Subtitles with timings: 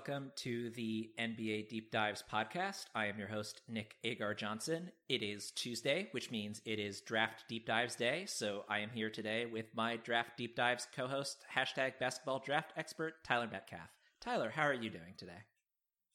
[0.00, 2.86] Welcome to the NBA Deep Dives podcast.
[2.94, 4.90] I am your host, Nick Agar Johnson.
[5.10, 8.24] It is Tuesday, which means it is Draft Deep Dives Day.
[8.26, 12.72] So I am here today with my Draft Deep Dives co host, hashtag basketball draft
[12.78, 13.90] expert, Tyler Metcalf.
[14.22, 15.42] Tyler, how are you doing today?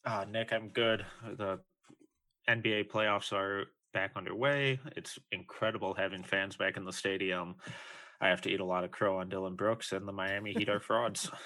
[0.04, 1.06] Uh, Nick, I'm good.
[1.38, 1.60] The
[2.50, 4.80] NBA playoffs are back underway.
[4.98, 7.58] It's incredible having fans back in the stadium.
[8.20, 10.70] I have to eat a lot of crow on Dillon Brooks, and the Miami Heat
[10.70, 11.30] are frauds.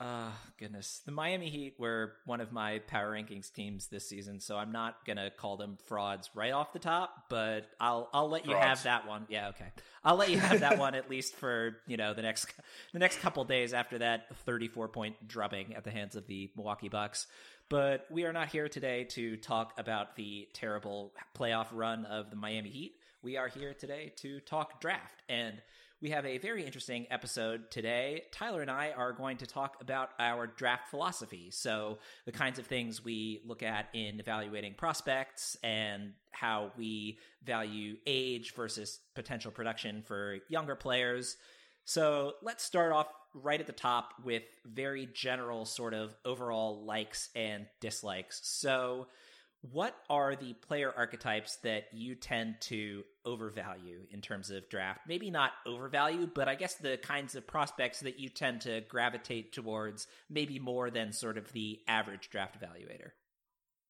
[0.00, 1.02] Ah, uh, goodness.
[1.06, 5.04] The Miami Heat were one of my power rankings teams this season, so I'm not
[5.06, 8.66] gonna call them frauds right off the top, but I'll I'll let you frauds.
[8.66, 9.26] have that one.
[9.28, 9.70] Yeah, okay.
[10.02, 12.52] I'll let you have that one at least for you know the next
[12.92, 16.88] the next couple days after that 34 point drubbing at the hands of the Milwaukee
[16.88, 17.28] Bucks.
[17.68, 22.36] But we are not here today to talk about the terrible playoff run of the
[22.36, 22.96] Miami Heat.
[23.22, 25.62] We are here today to talk draft and
[26.04, 28.24] we have a very interesting episode today.
[28.30, 31.50] Tyler and I are going to talk about our draft philosophy.
[31.50, 37.96] So, the kinds of things we look at in evaluating prospects and how we value
[38.06, 41.38] age versus potential production for younger players.
[41.86, 47.30] So, let's start off right at the top with very general sort of overall likes
[47.34, 48.42] and dislikes.
[48.44, 49.06] So,
[49.72, 55.00] what are the player archetypes that you tend to overvalue in terms of draft?
[55.08, 59.52] Maybe not overvalue, but I guess the kinds of prospects that you tend to gravitate
[59.52, 63.12] towards maybe more than sort of the average draft evaluator.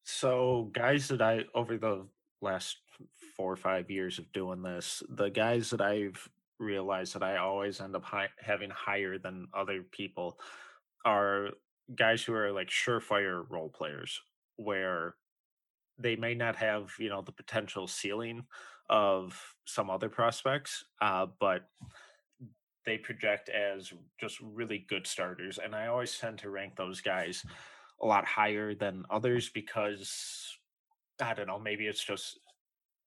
[0.03, 2.05] So, guys that I, over the
[2.41, 2.77] last
[3.35, 7.81] four or five years of doing this, the guys that I've realized that I always
[7.81, 10.39] end up high, having higher than other people
[11.03, 11.49] are
[11.93, 14.21] guys who are like surefire role players,
[14.55, 15.15] where
[15.97, 18.45] they may not have you know the potential ceiling
[18.89, 21.69] of some other prospects, uh, but
[22.85, 25.57] they project as just really good starters.
[25.63, 27.43] And I always tend to rank those guys
[28.01, 30.57] a lot higher than others because
[31.21, 32.39] I don't know, maybe it's just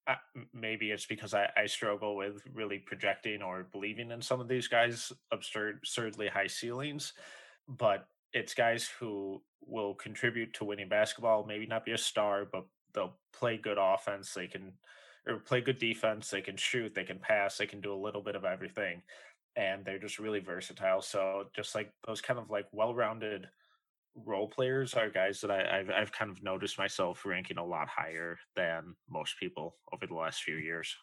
[0.07, 0.15] uh,
[0.55, 4.67] maybe it's because I, I, struggle with really projecting or believing in some of these
[4.67, 7.13] guys' absurd, absurdly high ceilings.
[7.69, 12.65] But it's guys who will contribute to winning basketball, maybe not be a star, but
[12.95, 14.35] they'll play good offense.
[14.35, 14.73] They can
[15.27, 16.31] or play good defense.
[16.31, 16.95] They can shoot.
[16.95, 17.59] They can pass.
[17.59, 19.03] They can do a little bit of everything,
[19.57, 21.03] and they're just really versatile.
[21.03, 23.49] So just like those kind of like well-rounded
[24.25, 27.89] role players are guys that I, have I've kind of noticed myself ranking a lot
[27.89, 30.95] higher than most people over the last few years.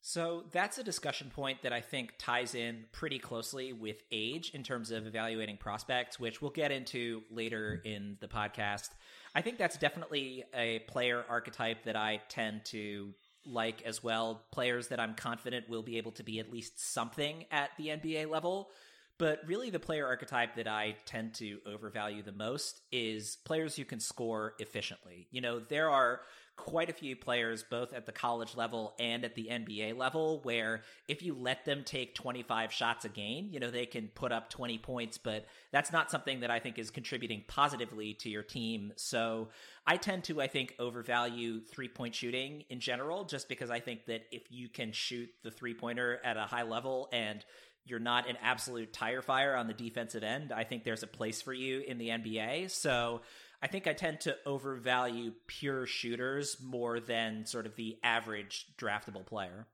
[0.00, 4.62] So that's a discussion point that I think ties in pretty closely with age in
[4.62, 8.90] terms of evaluating prospects, which we'll get into later in the podcast.
[9.34, 13.12] I think that's definitely a player archetype that I tend to
[13.44, 14.44] like as well.
[14.52, 18.30] Players that I'm confident will be able to be at least something at the NBA
[18.30, 18.70] level.
[19.18, 23.84] But really, the player archetype that I tend to overvalue the most is players who
[23.84, 25.26] can score efficiently.
[25.32, 26.20] You know, there are
[26.58, 30.82] quite a few players, both at the college level and at the NBA level, where
[31.06, 34.50] if you let them take 25 shots a game, you know, they can put up
[34.50, 38.92] 20 points, but that's not something that I think is contributing positively to your team.
[38.96, 39.48] So
[39.86, 44.06] I tend to, I think, overvalue three point shooting in general, just because I think
[44.06, 47.44] that if you can shoot the three pointer at a high level and
[47.86, 51.40] you're not an absolute tire fire on the defensive end, I think there's a place
[51.40, 52.70] for you in the NBA.
[52.70, 53.22] So
[53.60, 59.26] I think I tend to overvalue pure shooters more than sort of the average draftable
[59.26, 59.66] player.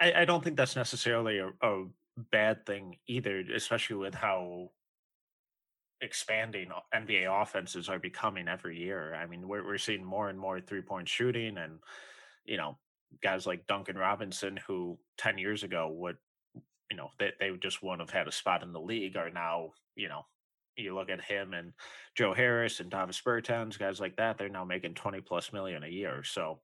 [0.00, 1.84] I, I don't think that's necessarily a, a
[2.30, 4.70] bad thing either, especially with how
[6.00, 9.14] expanding NBA offenses are becoming every year.
[9.14, 11.78] I mean, we're we're seeing more and more three point shooting, and
[12.44, 12.78] you know,
[13.22, 16.16] guys like Duncan Robinson, who ten years ago would,
[16.90, 19.72] you know, they they just wouldn't have had a spot in the league, are now
[19.96, 20.24] you know
[20.76, 21.72] you look at him and
[22.14, 25.88] Joe Harris and Davis Bertans, guys like that, they're now making 20 plus million a
[25.88, 26.22] year.
[26.24, 26.60] So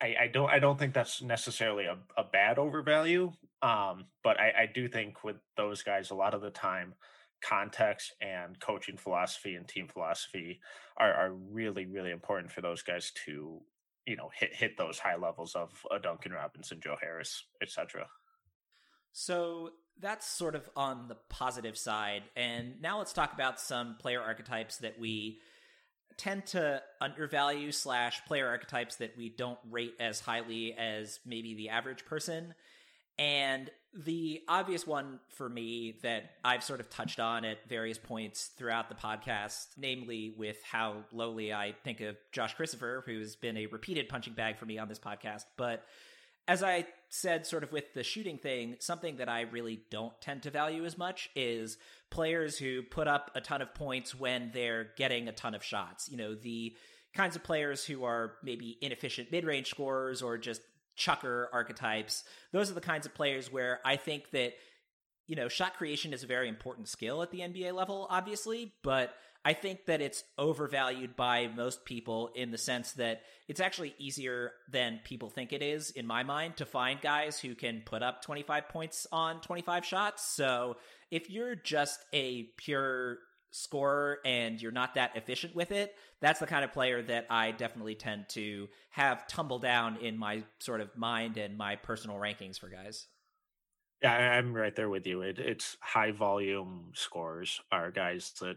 [0.00, 3.32] I, I don't I don't think that's necessarily a, a bad overvalue.
[3.62, 6.94] Um, but I, I do think with those guys a lot of the time
[7.42, 10.60] context and coaching philosophy and team philosophy
[10.96, 13.60] are, are really, really important for those guys to,
[14.06, 18.06] you know, hit hit those high levels of a Duncan Robinson, Joe Harris, etc.
[19.12, 19.70] So
[20.00, 22.22] that's sort of on the positive side.
[22.36, 25.38] And now let's talk about some player archetypes that we
[26.16, 31.68] tend to undervalue slash player archetypes that we don't rate as highly as maybe the
[31.70, 32.54] average person.
[33.18, 38.50] And the obvious one for me that I've sort of touched on at various points
[38.56, 43.66] throughout the podcast, namely with how lowly I think of Josh Christopher, who's been a
[43.66, 45.44] repeated punching bag for me on this podcast.
[45.58, 45.84] But
[46.48, 50.44] as I said sort of with the shooting thing, something that I really don't tend
[50.44, 51.76] to value as much is
[52.10, 56.08] players who put up a ton of points when they're getting a ton of shots.
[56.10, 56.74] You know, the
[57.14, 60.62] kinds of players who are maybe inefficient mid-range scorers or just
[60.96, 62.24] chucker archetypes.
[62.50, 64.54] Those are the kinds of players where I think that
[65.26, 69.14] you know, shot creation is a very important skill at the NBA level, obviously, but
[69.44, 74.52] I think that it's overvalued by most people in the sense that it's actually easier
[74.70, 78.22] than people think it is, in my mind, to find guys who can put up
[78.22, 80.24] 25 points on 25 shots.
[80.24, 80.76] So
[81.10, 83.18] if you're just a pure
[83.50, 87.50] scorer and you're not that efficient with it, that's the kind of player that I
[87.50, 92.58] definitely tend to have tumble down in my sort of mind and my personal rankings
[92.58, 93.06] for guys.
[94.02, 95.22] Yeah, I'm right there with you.
[95.22, 98.56] It, it's high volume scores are guys that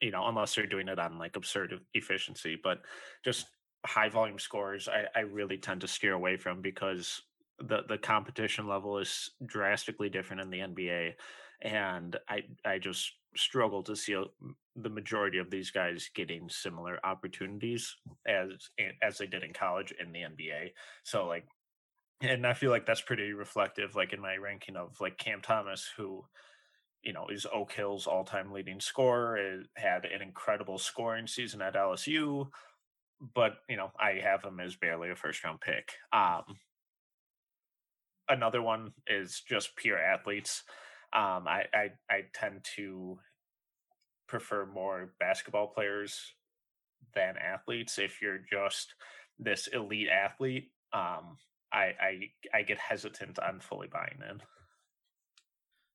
[0.00, 2.82] you know, unless they're doing it on like absurd efficiency, but
[3.24, 3.46] just
[3.84, 7.22] high volume scores, I, I really tend to steer away from because
[7.58, 11.14] the the competition level is drastically different in the NBA,
[11.62, 14.16] and I I just struggle to see
[14.76, 17.94] the majority of these guys getting similar opportunities
[18.26, 18.70] as
[19.02, 20.72] as they did in college in the NBA.
[21.02, 21.46] So like,
[22.20, 25.88] and I feel like that's pretty reflective, like in my ranking of like Cam Thomas,
[25.96, 26.24] who
[27.02, 31.62] you know, is Oak Hill's all time leading scorer, it had an incredible scoring season
[31.62, 32.48] at LSU,
[33.34, 35.92] but, you know, I have him as barely a first round pick.
[36.12, 36.42] Um,
[38.28, 40.64] another one is just pure athletes.
[41.12, 43.18] Um, I, I, I tend to
[44.26, 46.34] prefer more basketball players
[47.14, 47.98] than athletes.
[47.98, 48.94] If you're just
[49.38, 51.38] this elite athlete, um,
[51.72, 54.40] I, I I get hesitant on fully buying in.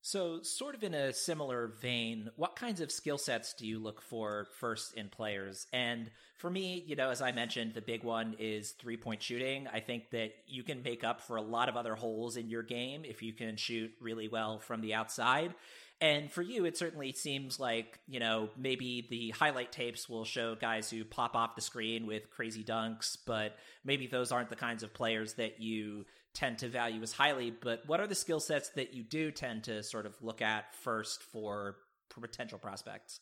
[0.05, 4.01] So, sort of in a similar vein, what kinds of skill sets do you look
[4.01, 5.65] for first in players?
[5.71, 9.65] And for me, you know, as I mentioned, the big one is three point shooting.
[9.71, 12.63] I think that you can make up for a lot of other holes in your
[12.63, 15.55] game if you can shoot really well from the outside.
[16.03, 20.53] And for you, it certainly seems like, you know, maybe the highlight tapes will show
[20.53, 23.55] guys who pop off the screen with crazy dunks, but
[23.85, 26.03] maybe those aren't the kinds of players that you
[26.33, 29.63] tend to value as highly, but what are the skill sets that you do tend
[29.63, 31.77] to sort of look at first for
[32.09, 33.21] potential prospects?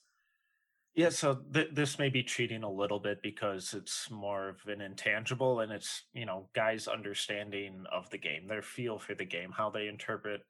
[0.95, 4.81] Yeah, so th- this may be cheating a little bit because it's more of an
[4.81, 9.51] intangible and it's, you know, guys' understanding of the game, their feel for the game,
[9.55, 10.41] how they interpret,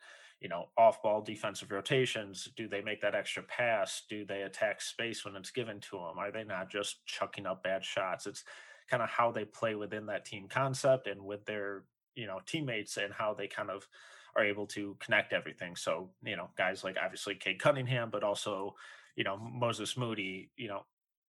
[0.42, 2.50] you know, off ball defensive rotations.
[2.58, 4.02] Do they make that extra pass?
[4.10, 6.18] Do they attack space when it's given to them?
[6.18, 8.26] Are they not just chucking up bad shots?
[8.26, 8.44] It's
[8.90, 11.84] kind of how they play within that team concept and with their
[12.16, 13.88] you know teammates and how they kind of
[14.36, 15.76] are able to connect everything.
[15.76, 18.76] So you know guys like obviously Cade Cunningham, but also
[19.16, 20.86] you know Moses Moody, you know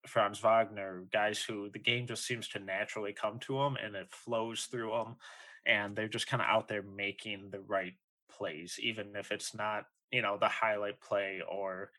[0.07, 4.09] Franz Wagner, guys who the game just seems to naturally come to them and it
[4.11, 5.17] flows through them,
[5.67, 7.93] and they're just kind of out there making the right
[8.37, 11.91] plays, even if it's not you know the highlight play or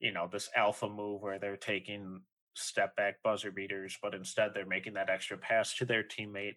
[0.00, 2.20] you know this alpha move where they're taking
[2.54, 6.56] step back buzzer beaters, but instead they're making that extra pass to their teammate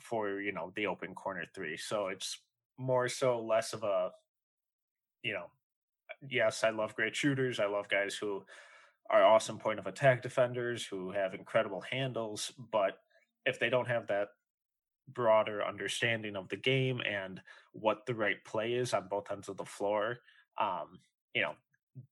[0.00, 1.76] for you know the open corner three.
[1.76, 2.38] So it's
[2.78, 4.10] more so less of a
[5.22, 5.46] you know
[6.28, 7.60] yes, I love great shooters.
[7.60, 8.44] I love guys who
[9.10, 12.98] are awesome point of attack defenders who have incredible handles, but
[13.44, 14.28] if they don't have that
[15.08, 17.40] broader understanding of the game and
[17.72, 20.18] what the right play is on both ends of the floor,
[20.58, 21.00] um,
[21.34, 21.54] you know,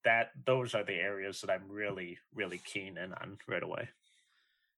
[0.05, 3.89] that those are the areas that I'm really, really keen in on right away.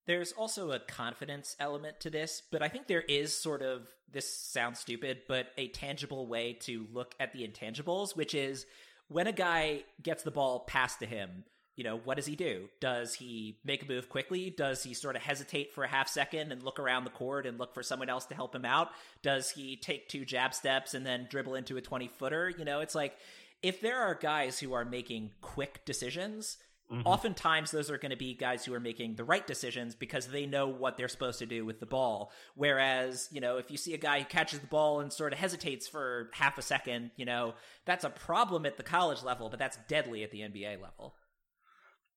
[0.07, 4.33] There's also a confidence element to this, but I think there is sort of this
[4.33, 8.67] sounds stupid, but a tangible way to look at the intangibles, which is
[9.09, 11.45] when a guy gets the ball passed to him,
[11.77, 12.69] you know, what does he do?
[12.81, 14.51] Does he make a move quickly?
[14.51, 17.59] Does he sort of hesitate for a half second and look around the court and
[17.59, 18.89] look for someone else to help him out?
[19.23, 22.53] Does he take two jab steps and then dribble into a 20 footer?
[22.57, 23.17] You know, it's like
[23.63, 26.57] if there are guys who are making quick decisions,
[26.91, 27.03] Mm-hmm.
[27.05, 30.47] Oftentimes, those are going to be guys who are making the right decisions because they
[30.47, 32.31] know what they're supposed to do with the ball.
[32.55, 35.39] Whereas, you know, if you see a guy who catches the ball and sort of
[35.41, 37.55] hesitates for half a second, you know,
[37.87, 41.17] that's a problem at the college level, but that's deadly at the NBA level.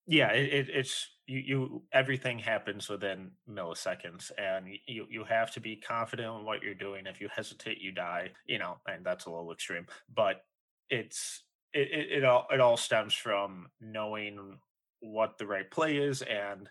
[0.06, 1.82] Yeah, it, it, it's you, you.
[1.92, 7.06] Everything happens within milliseconds, and you you have to be confident in what you're doing.
[7.06, 8.30] If you hesitate, you die.
[8.46, 10.42] You know, and that's a little extreme, but
[10.88, 14.58] it's it, it, it all it all stems from knowing
[15.00, 16.68] what the right play is and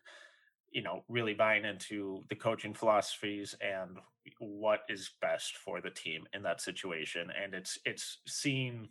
[0.72, 3.98] you know really buying into the coaching philosophies and
[4.40, 8.90] what is best for the team in that situation and it's it's seeing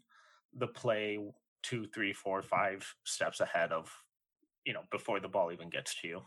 [0.58, 1.18] the play
[1.62, 3.92] two three four five steps ahead of
[4.68, 6.20] you know before the ball even gets to you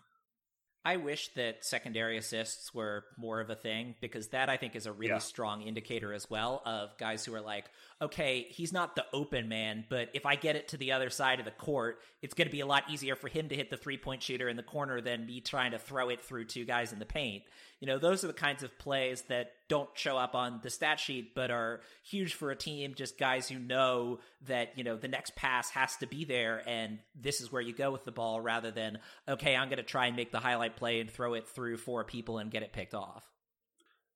[0.84, 4.88] I wish that secondary assists were more of a thing because that I think is
[4.88, 5.20] a really yeah.
[5.20, 7.66] strong indicator as well of guys who are like,
[8.02, 11.38] okay, he's not the open man, but if I get it to the other side
[11.40, 13.78] of the court, it's going to be a lot easier for him to hit the
[13.78, 16.94] three point shooter in the corner than me trying to throw it through two guys
[16.94, 17.44] in the paint.
[17.80, 21.00] You know, those are the kinds of plays that don't show up on the stat
[21.00, 22.96] sheet, but are huge for a team.
[22.96, 27.00] Just guys who know that, you know, the next pass has to be there and
[27.16, 30.08] this is where you go with the ball rather than, okay, I'm going to try
[30.08, 32.96] and make the highlight play and throw it through four people and get it picked
[32.96, 33.28] off.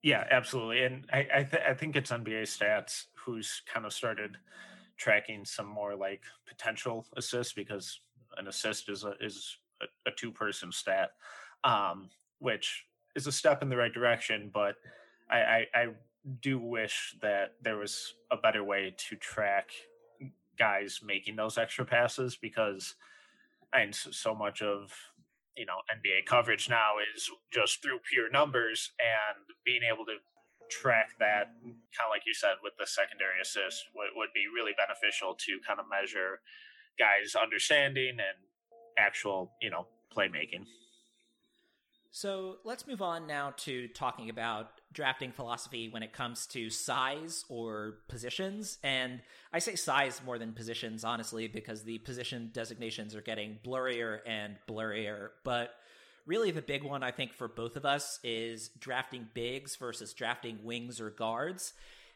[0.01, 0.83] Yeah, absolutely.
[0.83, 4.37] And I I, th- I think it's NBA stats who's kind of started
[4.97, 7.99] tracking some more like potential assists because
[8.37, 11.11] an assist is a is a, a two person stat,
[11.63, 14.49] um, which is a step in the right direction.
[14.53, 14.75] But
[15.29, 15.87] I, I, I
[16.41, 19.71] do wish that there was a better way to track
[20.57, 22.95] guys making those extra passes because
[23.73, 24.93] and so much of
[25.57, 30.15] you know NBA coverage now is just through pure numbers and being able to
[30.69, 31.53] track that
[31.95, 35.59] kind of like you said with the secondary assist would, would be really beneficial to
[35.65, 36.39] kind of measure
[36.97, 38.37] guys understanding and
[38.97, 40.65] actual you know playmaking
[42.15, 47.43] so let's move on now to talking about drafting philosophy when it comes to size
[47.49, 48.77] or positions.
[48.83, 49.19] And
[49.51, 54.55] I say size more than positions, honestly, because the position designations are getting blurrier and
[54.65, 55.31] blurrier.
[55.43, 55.71] But
[56.25, 60.59] really, the big one, I think, for both of us is drafting bigs versus drafting
[60.63, 61.73] wings or guards.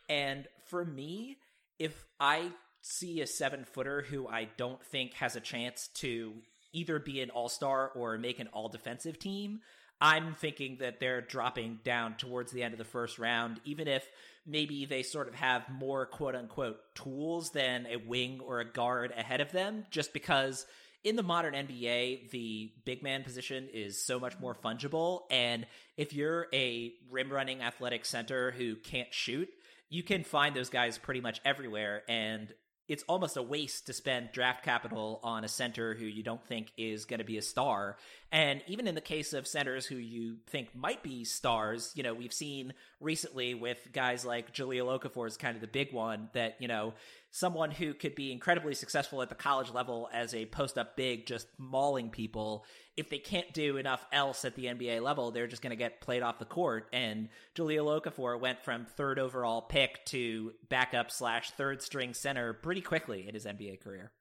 [0.07, 1.37] And for me,
[1.77, 2.51] if I
[2.81, 6.33] see a seven footer who I don't think has a chance to
[6.73, 9.61] either be an all star or make an all defensive team,
[10.01, 14.07] I'm thinking that they're dropping down towards the end of the first round, even if
[14.45, 19.13] maybe they sort of have more quote unquote tools than a wing or a guard
[19.15, 20.65] ahead of them, just because
[21.03, 25.21] in the modern NBA, the big man position is so much more fungible.
[25.31, 25.65] And
[25.97, 29.49] if you're a rim running athletic center who can't shoot,
[29.89, 32.03] you can find those guys pretty much everywhere.
[32.09, 32.53] And
[32.89, 36.71] it's almost a waste to spend draft capital on a center who you don't think
[36.75, 37.97] is going to be a star.
[38.31, 42.15] And even in the case of centers who you think might be stars, you know,
[42.15, 46.55] we've seen recently with guys like Jahlil Okafor is kind of the big one that,
[46.59, 46.95] you know,
[47.31, 51.25] someone who could be incredibly successful at the college level as a post up big,
[51.25, 52.65] just mauling people.
[52.97, 56.01] If they can't do enough else at the NBA level, they're just going to get
[56.01, 56.87] played off the court.
[56.91, 62.81] And Jahlil Okafor went from third overall pick to backup slash third string center pretty
[62.81, 64.11] quickly in his NBA career.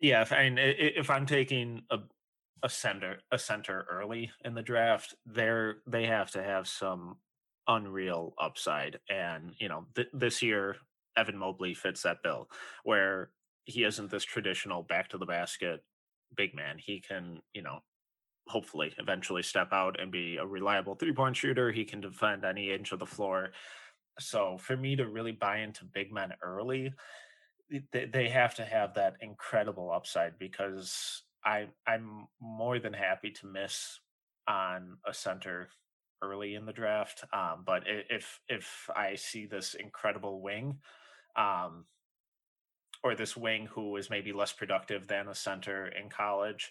[0.00, 1.98] Yeah, if, I mean, if I'm taking a
[2.64, 7.16] a center a center early in the draft, they're they have to have some
[7.66, 8.98] unreal upside.
[9.08, 10.76] And you know, th- this year
[11.16, 12.48] Evan Mobley fits that bill,
[12.84, 13.30] where
[13.64, 15.84] he isn't this traditional back to the basket
[16.36, 16.76] big man.
[16.78, 17.80] He can, you know,
[18.48, 21.70] hopefully eventually step out and be a reliable three point shooter.
[21.70, 23.50] He can defend any inch of the floor.
[24.18, 26.92] So for me to really buy into big men early,
[27.92, 33.98] they, have to have that incredible upside because I I'm more than happy to miss
[34.46, 35.68] on a center
[36.22, 37.24] early in the draft.
[37.32, 40.78] Um, but if if I see this incredible wing,
[41.36, 41.84] um,
[43.02, 46.70] or this wing who is maybe less productive than a center in college,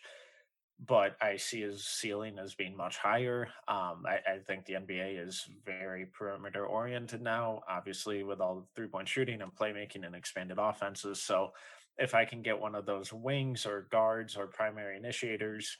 [0.87, 3.49] but I see his ceiling as being much higher.
[3.67, 8.65] Um, I, I, think the NBA is very perimeter oriented now, obviously with all the
[8.75, 11.21] three point shooting and playmaking and expanded offenses.
[11.21, 11.51] So
[11.97, 15.77] if I can get one of those wings or guards or primary initiators,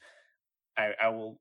[0.77, 1.39] I, I will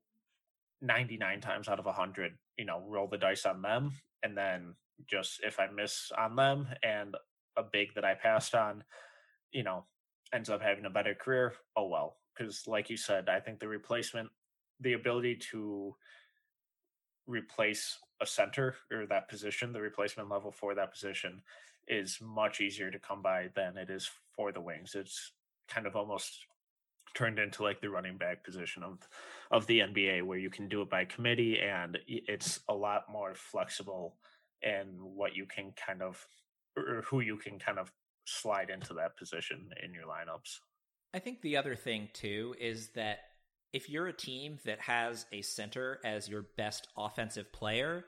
[0.81, 3.91] 99 times out of 100, you know, roll the dice on them.
[4.23, 4.73] And then
[5.07, 7.15] just if I miss on them and
[7.57, 8.83] a big that I passed on,
[9.51, 9.85] you know,
[10.33, 12.17] ends up having a better career, oh well.
[12.35, 14.29] Because, like you said, I think the replacement,
[14.79, 15.95] the ability to
[17.27, 21.41] replace a center or that position, the replacement level for that position
[21.87, 24.95] is much easier to come by than it is for the wings.
[24.95, 25.33] It's
[25.67, 26.45] kind of almost
[27.13, 28.97] turned into like the running back position of
[29.51, 33.35] of the NBA where you can do it by committee and it's a lot more
[33.35, 34.15] flexible
[34.61, 36.25] in what you can kind of
[37.05, 37.91] who you can kind of
[38.25, 40.59] slide into that position in your lineups.
[41.13, 43.19] I think the other thing too is that
[43.73, 48.05] if you're a team that has a center as your best offensive player,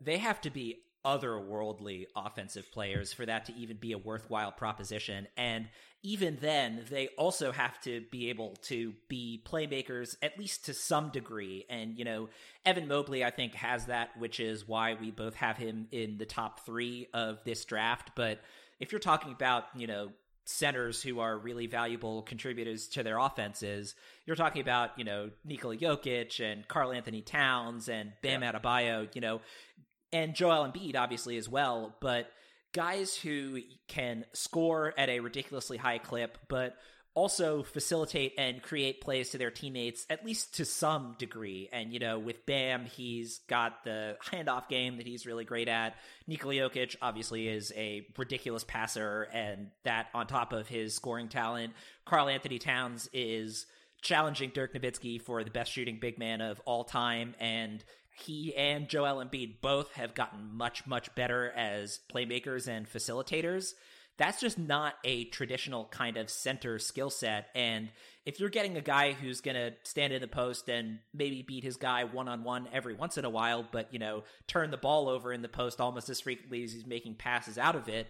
[0.00, 5.28] they have to be otherworldly offensive players for that to even be a worthwhile proposition.
[5.36, 5.68] And
[6.02, 11.10] even then, they also have to be able to be playmakers, at least to some
[11.10, 11.64] degree.
[11.68, 12.28] And, you know,
[12.64, 16.26] Evan Mobley, I think, has that, which is why we both have him in the
[16.26, 18.12] top three of this draft.
[18.14, 18.40] But
[18.78, 20.10] if you're talking about, you know,
[20.46, 23.96] centers who are really valuable contributors to their offenses.
[24.26, 28.52] You're talking about, you know, Nikola Jokic and Karl-Anthony Towns and Bam yeah.
[28.52, 29.40] Adebayo, you know,
[30.12, 32.30] and Joel Embiid obviously as well, but
[32.72, 36.76] guys who can score at a ridiculously high clip, but
[37.14, 41.66] also facilitate and create plays to their teammates, at least to some degree.
[41.72, 45.96] And, you know, with Bam, he's got the handoff game that he's really great at.
[46.26, 51.72] Nikola Jokic obviously is a ridiculous passer, and that on top of his scoring talent.
[52.04, 53.64] Karl-Anthony Towns is
[54.02, 57.82] challenging Dirk Nowitzki for the best shooting big man of all time, and
[58.20, 63.74] he and Joel Embiid both have gotten much, much better as playmakers and facilitators
[64.18, 67.48] that's just not a traditional kind of center skill set.
[67.54, 67.90] And
[68.24, 71.64] if you're getting a guy who's going to stand in the post and maybe beat
[71.64, 74.78] his guy one on one every once in a while, but, you know, turn the
[74.78, 78.08] ball over in the post almost as frequently as he's making passes out of it,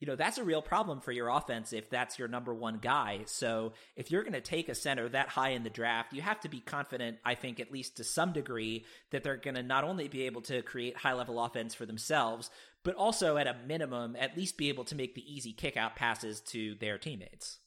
[0.00, 3.22] you know, that's a real problem for your offense if that's your number one guy.
[3.26, 6.40] So if you're going to take a center that high in the draft, you have
[6.40, 9.84] to be confident, I think, at least to some degree, that they're going to not
[9.84, 12.50] only be able to create high level offense for themselves,
[12.84, 15.96] but also at a minimum, at least be able to make the easy kick out
[15.96, 17.58] passes to their teammates.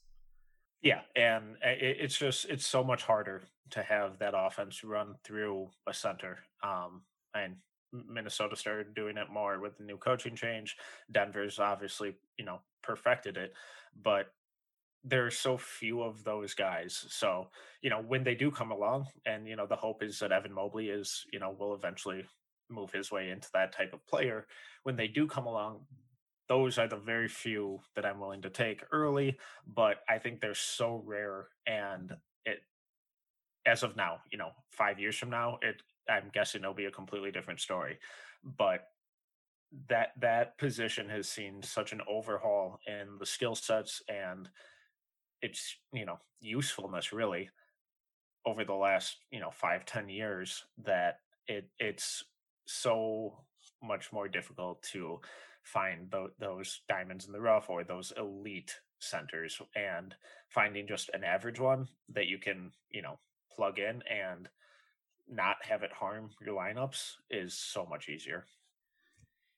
[0.81, 5.93] Yeah, and it's just it's so much harder to have that offense run through a
[5.93, 6.39] center.
[6.63, 7.03] Um,
[7.35, 7.57] and
[7.91, 10.75] Minnesota started doing it more with the new coaching change.
[11.11, 13.53] Denver's obviously, you know, perfected it,
[14.01, 14.27] but
[15.03, 17.05] there are so few of those guys.
[17.09, 17.49] So,
[17.81, 20.53] you know, when they do come along, and you know, the hope is that Evan
[20.53, 22.23] Mobley is, you know, will eventually
[22.69, 24.47] move his way into that type of player.
[24.83, 25.81] When they do come along,
[26.47, 30.53] those are the very few that I'm willing to take early, but I think they're
[30.53, 32.59] so rare and it
[33.65, 36.91] as of now, you know, 5 years from now, it I'm guessing it'll be a
[36.91, 37.99] completely different story.
[38.43, 38.87] But
[39.87, 44.49] that that position has seen such an overhaul in the skill sets and
[45.41, 47.49] its you know usefulness really
[48.45, 52.23] over the last you know five ten years that it it's
[52.65, 53.37] so
[53.81, 55.19] much more difficult to
[55.63, 60.15] find th- those diamonds in the rough or those elite centers and
[60.49, 63.19] finding just an average one that you can you know
[63.55, 64.49] plug in and
[65.31, 68.45] not have it harm your lineups is so much easier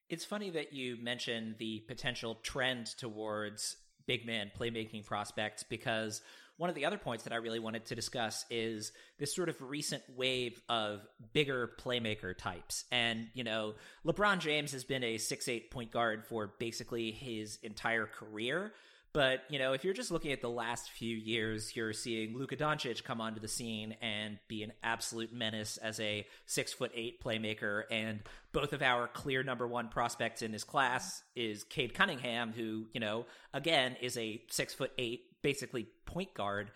[0.09, 6.21] it's funny that you mentioned the potential trend towards big man playmaking prospects because
[6.57, 9.59] one of the other points that I really wanted to discuss is this sort of
[9.59, 11.01] recent wave of
[11.33, 12.85] bigger playmaker types.
[12.91, 13.73] And, you know,
[14.05, 18.73] LeBron James has been a six eight point guard for basically his entire career.
[19.13, 22.55] But, you know, if you're just looking at the last few years, you're seeing Luka
[22.55, 27.23] Doncic come onto the scene and be an absolute menace as a six foot eight
[27.23, 27.83] playmaker.
[27.91, 28.21] And
[28.53, 32.99] both of our clear number one prospects in this class is Cade Cunningham, who, you
[32.99, 36.71] know, again, is a six foot eight, basically point guard.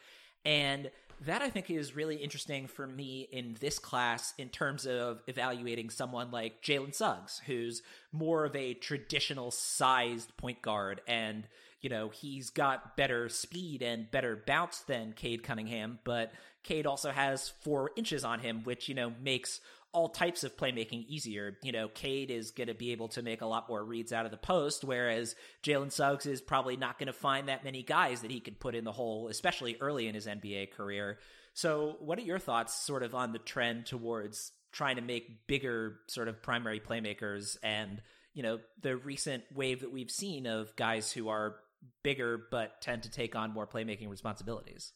[0.45, 0.91] And
[1.25, 5.89] that I think is really interesting for me in this class in terms of evaluating
[5.89, 11.47] someone like Jalen Suggs, who's more of a traditional sized point guard and
[11.81, 16.31] you know, he's got better speed and better bounce than Cade Cunningham, but
[16.63, 19.59] Cade also has four inches on him, which, you know, makes
[19.93, 21.57] all types of playmaking easier.
[21.63, 24.25] You know, Cade is going to be able to make a lot more reads out
[24.25, 28.21] of the post, whereas Jalen Suggs is probably not going to find that many guys
[28.21, 31.19] that he could put in the hole, especially early in his NBA career.
[31.53, 35.99] So, what are your thoughts sort of on the trend towards trying to make bigger
[36.07, 38.01] sort of primary playmakers and,
[38.33, 41.55] you know, the recent wave that we've seen of guys who are
[42.03, 44.93] bigger but tend to take on more playmaking responsibilities.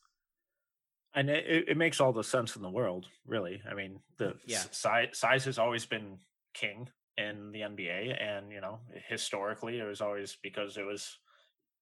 [1.14, 3.62] And it, it makes all the sense in the world, really.
[3.70, 4.64] I mean, the mm, yeah.
[4.72, 6.20] size size has always been
[6.54, 11.18] king in the NBA, and you know, historically, it was always because it was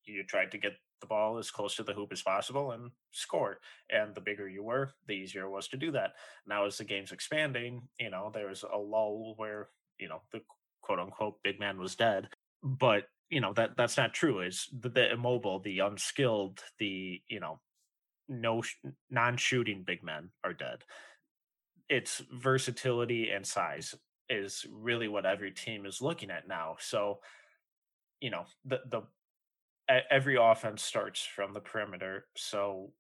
[0.06, 3.60] you tried to get the ball as close to the hoop as possible and score.
[3.90, 6.14] And the bigger you were, the easier it was to do that.
[6.48, 10.42] Now, as the game's expanding, you know, there's a lull where you know the
[10.82, 12.30] quote unquote big man was dead,
[12.64, 17.40] but you know that that's not true is the, the immobile the unskilled the you
[17.40, 17.60] know
[18.28, 18.62] no
[19.10, 20.84] non-shooting big men are dead.
[21.90, 23.96] It's versatility and size
[24.30, 26.76] is really what every team is looking at now.
[26.80, 27.20] So
[28.20, 29.02] you know the the
[30.12, 32.26] every offense starts from the perimeter.
[32.36, 32.92] So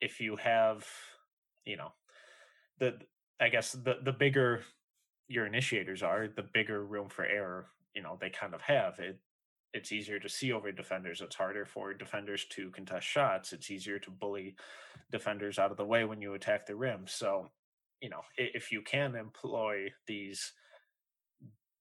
[0.00, 0.86] if you have
[1.64, 1.92] you know
[2.78, 2.98] the
[3.40, 4.62] i guess the the bigger
[5.28, 8.98] your initiators are the bigger room for error you know they kind of have.
[8.98, 9.18] It
[9.74, 11.20] it's easier to see over defenders.
[11.20, 13.52] It's harder for defenders to contest shots.
[13.52, 14.54] It's easier to bully
[15.10, 17.04] defenders out of the way when you attack the rim.
[17.06, 17.50] So,
[18.00, 20.52] you know, if you can employ these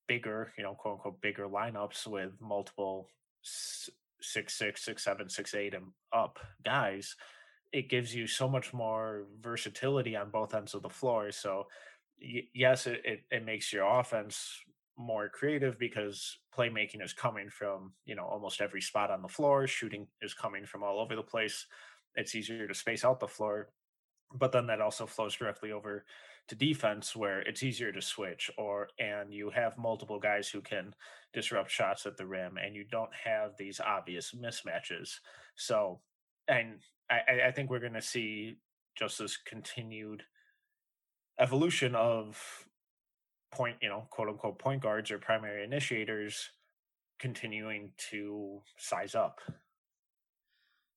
[0.08, 3.08] bigger, you know, quote unquote, bigger lineups with multiple
[3.42, 7.16] six six, six seven, six eight, and up guys,
[7.74, 11.32] it gives you so much more versatility on both ends of the floor.
[11.32, 11.68] So
[12.54, 14.60] yes, it, it, it makes your offense
[14.98, 19.68] more creative because playmaking is coming from you know almost every spot on the floor
[19.68, 21.66] shooting is coming from all over the place.
[22.16, 23.70] It's easier to space out the floor
[24.34, 26.06] but then that also flows directly over
[26.48, 30.94] to defense where it's easier to switch or and you have multiple guys who can
[31.34, 35.20] disrupt shots at the rim and you don't have these obvious mismatches.
[35.56, 36.02] So
[36.48, 38.56] and i i think we're going to see
[38.98, 40.24] just this continued
[41.40, 42.68] evolution of
[43.52, 46.50] point you know quote unquote point guards or primary initiators
[47.20, 49.40] continuing to size up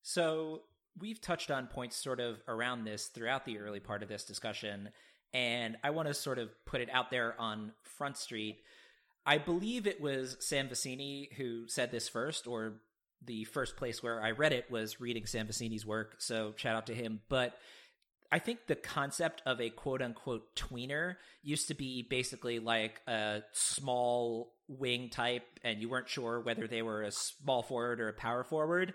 [0.03, 0.62] so
[0.99, 4.90] we've touched on points sort of around this throughout the early part of this discussion
[5.35, 8.62] and I want to sort of put it out there on Front Street.
[9.27, 12.75] I believe it was Sam Vecenie who said this first, or
[13.27, 16.17] the first place where I read it was reading Sam Vecenie's work.
[16.19, 17.21] So shout out to him.
[17.29, 17.55] But
[18.35, 23.42] I think the concept of a quote unquote tweener used to be basically like a
[23.53, 28.12] small wing type, and you weren't sure whether they were a small forward or a
[28.12, 28.92] power forward.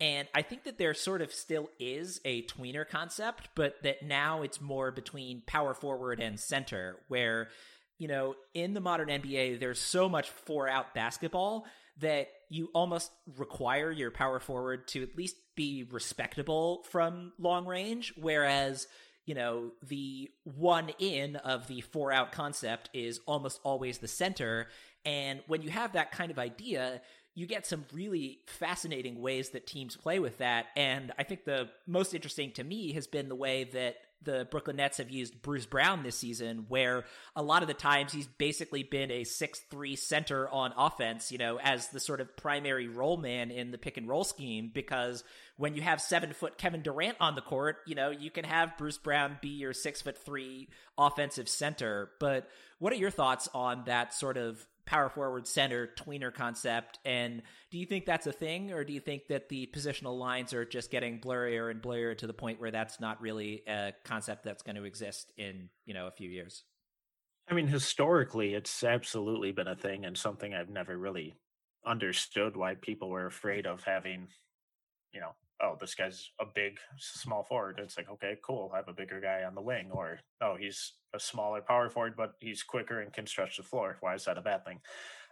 [0.00, 4.42] And I think that there sort of still is a tweener concept, but that now
[4.42, 7.50] it's more between power forward and center, where,
[7.98, 11.66] you know, in the modern NBA, there's so much four out basketball
[12.02, 18.12] that you almost require your power forward to at least be respectable from long range.
[18.16, 18.86] Whereas,
[19.24, 24.68] you know, the one in of the four out concept is almost always the center.
[25.04, 27.00] And when you have that kind of idea,
[27.34, 30.66] you get some really fascinating ways that teams play with that.
[30.76, 34.76] And I think the most interesting to me has been the way that the Brooklyn
[34.76, 37.04] Nets have used Bruce Brown this season, where
[37.34, 41.38] a lot of the times he's basically been a 6 3 center on offense, you
[41.38, 44.70] know, as the sort of primary role man in the pick and roll scheme.
[44.72, 45.24] Because
[45.56, 48.76] when you have seven foot Kevin Durant on the court, you know, you can have
[48.78, 52.10] Bruce Brown be your six foot three offensive center.
[52.20, 57.42] But what are your thoughts on that sort of power forward center tweener concept and
[57.70, 60.64] do you think that's a thing or do you think that the positional lines are
[60.64, 64.62] just getting blurrier and blurrier to the point where that's not really a concept that's
[64.62, 66.64] going to exist in you know a few years?
[67.48, 71.34] I mean historically it's absolutely been a thing and something i've never really
[71.86, 74.28] understood why people were afraid of having
[75.12, 77.80] you know oh, this guy's a big small forward.
[77.82, 78.70] It's like, okay, cool.
[78.74, 79.90] I have a bigger guy on the wing.
[79.92, 83.96] Or, oh, he's a smaller power forward, but he's quicker and can stretch the floor.
[84.00, 84.80] Why is that a bad thing?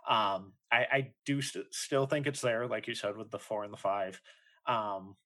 [0.09, 3.64] Um, I, I do st- still think it's there, like you said, with the four
[3.64, 4.21] and the five.
[4.66, 5.16] Um,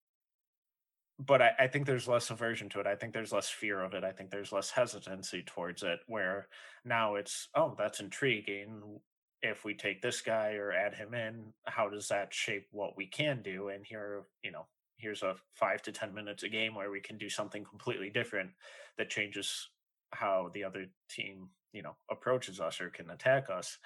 [1.18, 2.86] but I, I, think there's less aversion to it.
[2.86, 4.02] I think there's less fear of it.
[4.02, 6.00] I think there's less hesitancy towards it.
[6.06, 6.48] Where
[6.84, 9.00] now it's, oh, that's intriguing.
[9.42, 13.06] If we take this guy or add him in, how does that shape what we
[13.06, 13.68] can do?
[13.68, 14.66] And here, you know,
[15.04, 18.50] here's a five to ten minutes a game where we can do something completely different
[18.98, 19.68] that changes
[20.12, 23.78] how the other team you know approaches us or can attack us.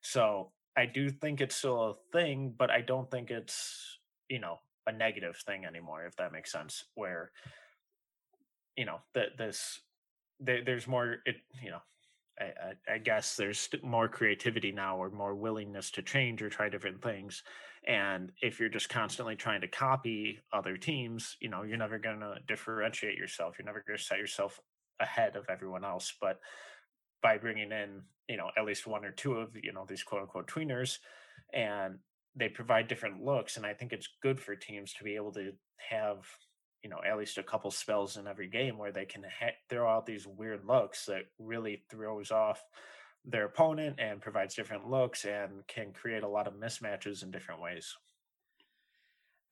[0.00, 4.58] So i do think it's still a thing but i don't think it's you know
[4.86, 7.30] a negative thing anymore if that makes sense where
[8.76, 9.80] you know that this
[10.40, 11.80] there's more it you know
[12.40, 16.68] I, I, I guess there's more creativity now or more willingness to change or try
[16.68, 17.44] different things
[17.86, 22.20] and if you're just constantly trying to copy other teams you know you're never going
[22.20, 24.60] to differentiate yourself you're never going to set yourself
[25.00, 26.38] ahead of everyone else but
[27.22, 30.22] by bringing in you know at least one or two of you know these quote
[30.22, 30.98] unquote tweeners
[31.52, 31.98] and
[32.36, 35.52] they provide different looks and i think it's good for teams to be able to
[35.76, 36.26] have
[36.82, 39.88] you know at least a couple spells in every game where they can ha- throw
[39.88, 42.62] out these weird looks that really throws off
[43.24, 47.60] their opponent and provides different looks and can create a lot of mismatches in different
[47.60, 47.94] ways.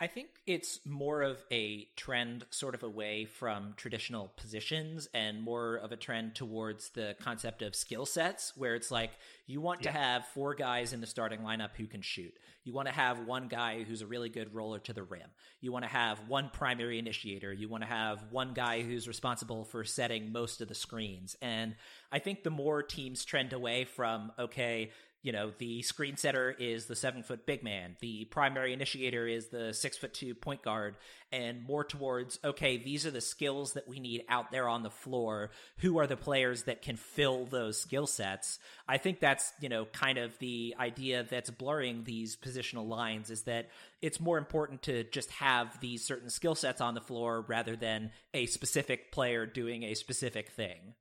[0.03, 5.77] I think it's more of a trend sort of away from traditional positions and more
[5.77, 9.13] of a trend towards the concept of skill sets where it's like
[9.47, 9.93] you want yeah.
[9.93, 12.35] to have four guys in the starting lineup who can shoot.
[12.65, 15.31] You want to have one guy who's a really good roller to the rim.
[15.61, 17.53] You want to have one primary initiator.
[17.53, 21.37] You want to have one guy who's responsible for setting most of the screens.
[21.41, 21.77] And
[22.11, 24.91] I think the more teams trend away from, okay,
[25.23, 27.97] you know, the screen setter is the seven foot big man.
[28.01, 30.97] The primary initiator is the six foot two point guard
[31.31, 34.91] and more towards, okay, these are the skills that we need out there on the
[34.91, 35.51] floor.
[35.79, 38.59] Who are the players that can fill those skill sets?
[38.89, 43.43] I think that's, you know, kind of the idea that's blurring these positional lines is
[43.43, 43.69] that
[44.03, 48.11] it's more important to just have these certain skill sets on the floor rather than
[48.35, 50.95] a specific player doing a specific thing.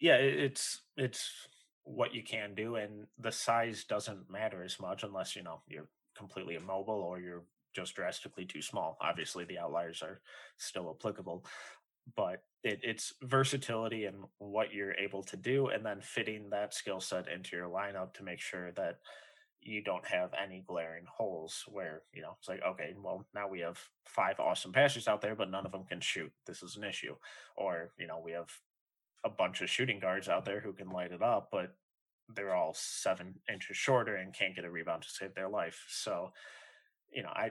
[0.00, 1.30] Yeah, it's, it's,
[1.84, 5.88] what you can do and the size doesn't matter as much unless you know you're
[6.16, 7.44] completely immobile or you're
[7.74, 8.96] just drastically too small.
[9.00, 10.20] Obviously, the outliers are
[10.56, 11.44] still applicable,
[12.16, 17.00] but it, it's versatility and what you're able to do, and then fitting that skill
[17.00, 18.98] set into your lineup to make sure that
[19.60, 23.60] you don't have any glaring holes where you know it's like okay well now we
[23.60, 26.84] have five awesome passers out there but none of them can shoot this is an
[26.84, 27.14] issue
[27.56, 28.50] or you know we have
[29.24, 31.74] a bunch of shooting guards out there who can light it up but
[32.34, 35.84] they're all seven inches shorter and can't get a rebound to save their life.
[35.88, 36.32] So
[37.14, 37.50] you know i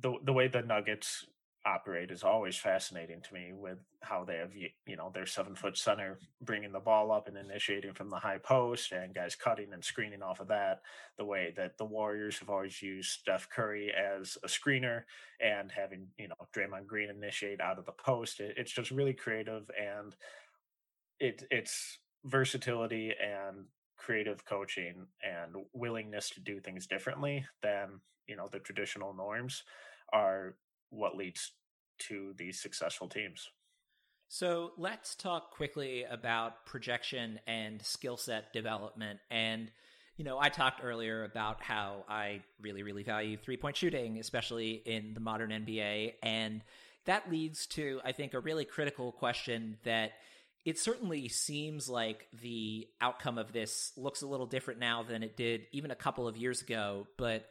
[0.00, 1.26] the the way the nuggets
[1.66, 5.76] operate is always fascinating to me with how they have you know their seven foot
[5.76, 9.84] center bringing the ball up and initiating from the high post and guys cutting and
[9.84, 10.80] screening off of that
[11.18, 15.02] the way that the warriors have always used steph curry as a screener
[15.40, 19.70] and having you know draymond green initiate out of the post it's just really creative
[19.78, 20.16] and
[21.20, 28.48] it it's versatility and creative coaching and willingness to do things differently than you know
[28.50, 29.62] the traditional norms
[30.12, 30.56] are
[30.90, 31.52] what leads
[31.98, 33.48] to these successful teams.
[34.28, 39.18] So let's talk quickly about projection and skill set development.
[39.28, 39.72] And,
[40.16, 44.82] you know, I talked earlier about how I really, really value three point shooting, especially
[44.86, 46.14] in the modern NBA.
[46.22, 46.62] And
[47.06, 50.12] that leads to, I think, a really critical question that
[50.64, 55.36] it certainly seems like the outcome of this looks a little different now than it
[55.36, 57.06] did even a couple of years ago.
[57.16, 57.46] But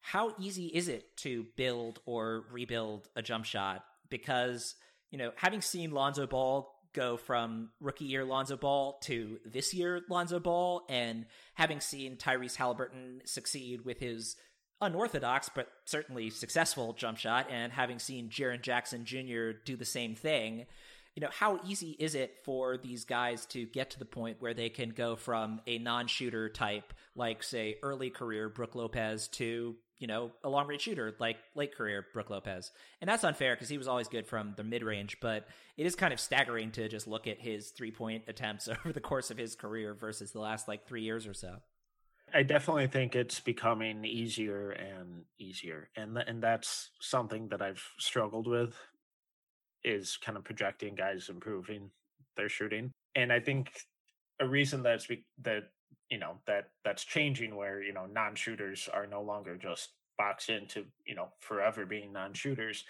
[0.00, 3.84] how easy is it to build or rebuild a jump shot?
[4.10, 4.74] Because,
[5.10, 10.02] you know, having seen Lonzo Ball go from rookie year Lonzo Ball to this year
[10.08, 14.36] Lonzo Ball, and having seen Tyrese Halliburton succeed with his
[14.80, 19.52] unorthodox but certainly successful jump shot, and having seen Jaren Jackson Jr.
[19.64, 20.66] do the same thing,
[21.14, 24.54] you know, how easy is it for these guys to get to the point where
[24.54, 30.08] they can go from a non-shooter type, like say early career Brook Lopez, to you
[30.08, 32.72] know, a long range shooter like late career Brook Lopez.
[33.00, 35.46] And that's unfair because he was always good from the mid range, but
[35.76, 39.00] it is kind of staggering to just look at his three point attempts over the
[39.00, 41.56] course of his career versus the last like three years or so.
[42.32, 45.88] I definitely think it's becoming easier and easier.
[45.96, 48.74] And th- and that's something that I've struggled with
[49.84, 51.90] is kind of projecting guys improving
[52.36, 52.90] their shooting.
[53.14, 53.70] And I think
[54.40, 55.08] a reason that's
[55.42, 55.64] that
[56.10, 60.84] you know that that's changing where you know non-shooters are no longer just boxed into
[61.06, 62.84] you know forever being non-shooters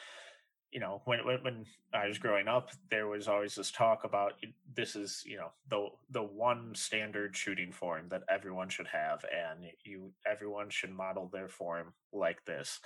[0.72, 4.32] you know when, when when i was growing up there was always this talk about
[4.74, 9.64] this is you know the the one standard shooting form that everyone should have and
[9.84, 12.80] you everyone should model their form like this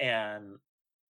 [0.00, 0.56] and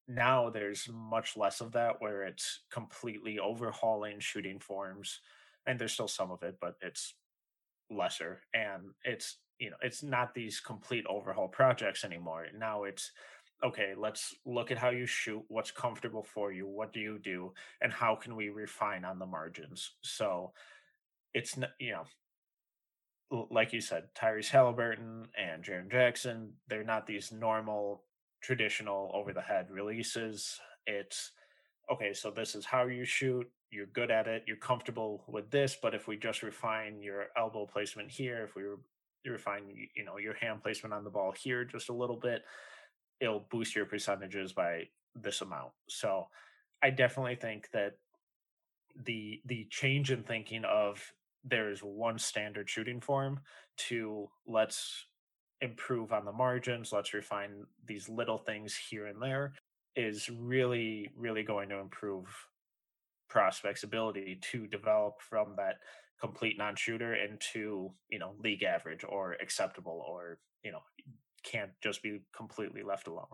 [0.06, 5.20] now there's much less of that where it's completely overhauling shooting forms
[5.66, 7.14] and there's still some of it but it's
[7.90, 12.46] lesser and it's you know it's not these complete overhaul projects anymore.
[12.56, 13.12] Now it's
[13.62, 17.52] okay let's look at how you shoot what's comfortable for you what do you do
[17.80, 19.92] and how can we refine on the margins?
[20.02, 20.52] So
[21.32, 22.04] it's you know
[23.50, 28.02] like you said Tyrese Halliburton and Jaren Jackson they're not these normal
[28.44, 30.60] traditional over the head releases.
[30.86, 31.32] It's
[31.90, 33.50] okay so this is how you shoot.
[33.70, 37.66] You're good at it, you're comfortable with this, but if we just refine your elbow
[37.66, 38.62] placement here, if we
[39.28, 39.62] refine
[39.94, 42.44] you know your hand placement on the ball here just a little bit,
[43.20, 45.72] it'll boost your percentages by this amount.
[45.88, 46.28] So
[46.82, 47.96] I definitely think that
[49.04, 51.12] the the change in thinking of
[51.44, 53.40] there's one standard shooting form
[53.76, 55.06] to let's
[55.64, 59.54] improve on the margins, let's refine these little things here and there
[59.96, 62.26] is really really going to improve
[63.28, 65.76] prospect's ability to develop from that
[66.20, 70.80] complete non-shooter into you know league average or acceptable or you know
[71.42, 73.26] can't just be completely left alone.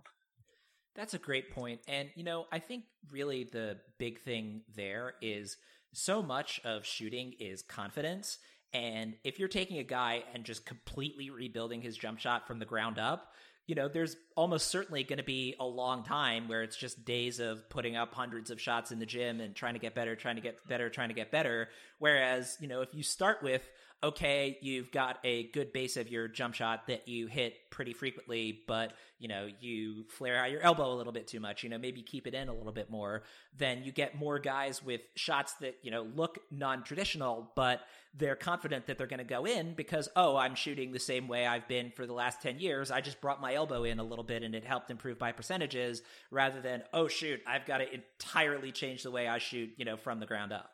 [0.97, 5.57] That's a great point and you know i think really the big thing there is
[5.93, 8.39] so much of shooting is confidence
[8.73, 12.65] and if you're taking a guy and just completely rebuilding his jump shot from the
[12.65, 13.33] ground up
[13.71, 17.39] you know, there's almost certainly going to be a long time where it's just days
[17.39, 20.35] of putting up hundreds of shots in the gym and trying to get better, trying
[20.35, 21.69] to get better, trying to get better.
[22.01, 23.71] Whereas, you know, if you start with,
[24.03, 28.61] okay, you've got a good base of your jump shot that you hit pretty frequently,
[28.67, 31.77] but, you know, you flare out your elbow a little bit too much, you know,
[31.77, 33.23] maybe keep it in a little bit more,
[33.59, 37.83] then you get more guys with shots that, you know, look non traditional, but
[38.15, 41.47] they're confident that they're going to go in because, oh, I'm shooting the same way
[41.47, 42.91] I've been for the last 10 years.
[42.91, 46.03] I just brought my elbow in a little bit and it helped improve my percentages
[46.31, 49.99] rather than, oh, shoot, I've got to entirely change the way I shoot, you know,
[49.99, 50.71] from the ground up.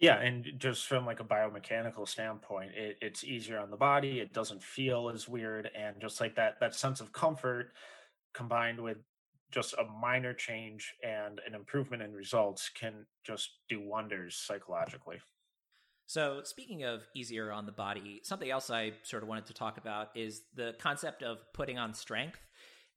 [0.00, 4.18] Yeah, and just from like a biomechanical standpoint, it, it's easier on the body.
[4.18, 7.72] It doesn't feel as weird, and just like that that sense of comfort
[8.34, 8.98] combined with
[9.52, 15.20] just a minor change and an improvement in results can just do wonders psychologically.
[16.06, 19.78] So, speaking of easier on the body, something else I sort of wanted to talk
[19.78, 22.40] about is the concept of putting on strength.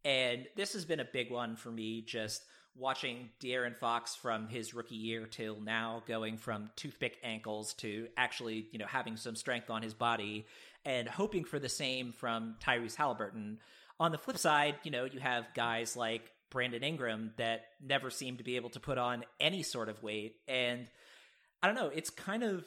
[0.03, 2.43] And this has been a big one for me just
[2.77, 8.67] watching De'Aaron Fox from his rookie year till now going from toothpick ankles to actually,
[8.71, 10.45] you know, having some strength on his body
[10.85, 13.59] and hoping for the same from Tyrese Halliburton.
[13.99, 18.37] On the flip side, you know, you have guys like Brandon Ingram that never seem
[18.37, 20.35] to be able to put on any sort of weight.
[20.47, 20.87] And
[21.61, 22.65] I don't know, it's kind of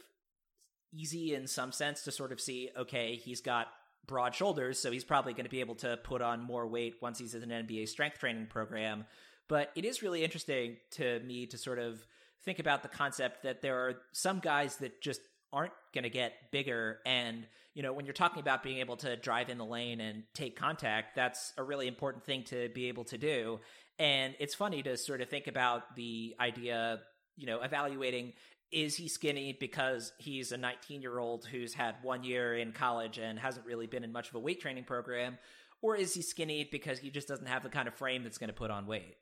[0.92, 3.68] easy in some sense to sort of see, okay, he's got
[4.06, 7.18] broad shoulders, so he's probably going to be able to put on more weight once
[7.18, 9.04] he's in an NBA strength training program.
[9.50, 12.06] But it is really interesting to me to sort of
[12.44, 15.20] think about the concept that there are some guys that just
[15.52, 17.00] aren't going to get bigger.
[17.04, 20.22] And, you know, when you're talking about being able to drive in the lane and
[20.34, 23.58] take contact, that's a really important thing to be able to do.
[23.98, 27.00] And it's funny to sort of think about the idea,
[27.36, 28.34] you know, evaluating
[28.70, 33.18] is he skinny because he's a 19 year old who's had one year in college
[33.18, 35.38] and hasn't really been in much of a weight training program?
[35.82, 38.46] Or is he skinny because he just doesn't have the kind of frame that's going
[38.46, 39.16] to put on weight?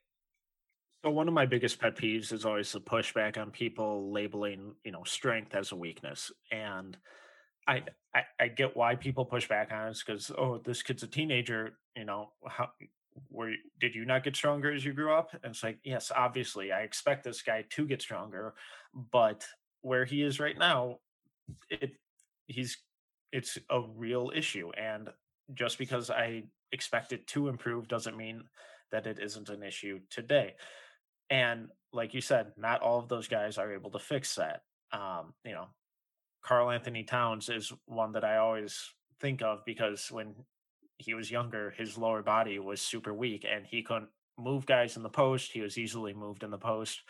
[1.05, 4.91] So one of my biggest pet peeves is always the pushback on people labeling, you
[4.91, 6.33] know, strength as a weakness.
[6.51, 6.97] And
[7.69, 7.85] I
[8.15, 11.79] I, I get why people push back on it because oh, this kid's a teenager,
[11.97, 12.71] you know, how
[13.31, 15.31] were did you not get stronger as you grew up?
[15.33, 18.55] And it's like, yes, obviously, I expect this guy to get stronger,
[19.13, 19.47] but
[19.83, 20.99] where he is right now,
[21.71, 21.93] it
[22.47, 22.77] he's
[23.31, 24.73] it's a real issue.
[24.77, 25.11] And
[25.55, 28.45] just because I expect it to improve doesn't mean
[28.91, 30.55] that it isn't an issue today.
[31.31, 34.63] And like you said, not all of those guys are able to fix that.
[34.93, 35.67] Um, you know,
[36.43, 40.35] Karl-Anthony Towns is one that I always think of because when
[40.99, 45.03] he was younger, his lower body was super weak and he couldn't move guys in
[45.03, 45.53] the post.
[45.53, 47.03] He was easily moved in the post.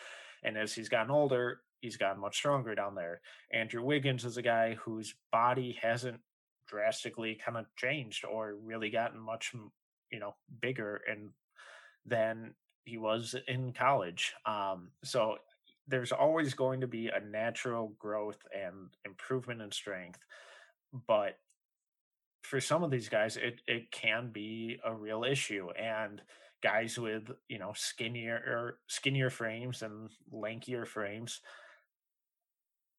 [0.42, 3.20] And as he's gotten older, he's gotten much stronger down there.
[3.52, 6.20] Andrew Wiggins is a guy whose body hasn't
[6.68, 9.52] drastically kind of changed or really gotten much,
[10.10, 11.30] you know, bigger and
[12.04, 12.54] than
[12.88, 14.34] he was in college.
[14.46, 15.36] Um, so
[15.86, 20.20] there's always going to be a natural growth and improvement in strength,
[21.06, 21.38] but
[22.42, 25.68] for some of these guys, it it can be a real issue.
[25.70, 26.22] And
[26.62, 31.40] guys with you know skinnier skinnier frames and lankier frames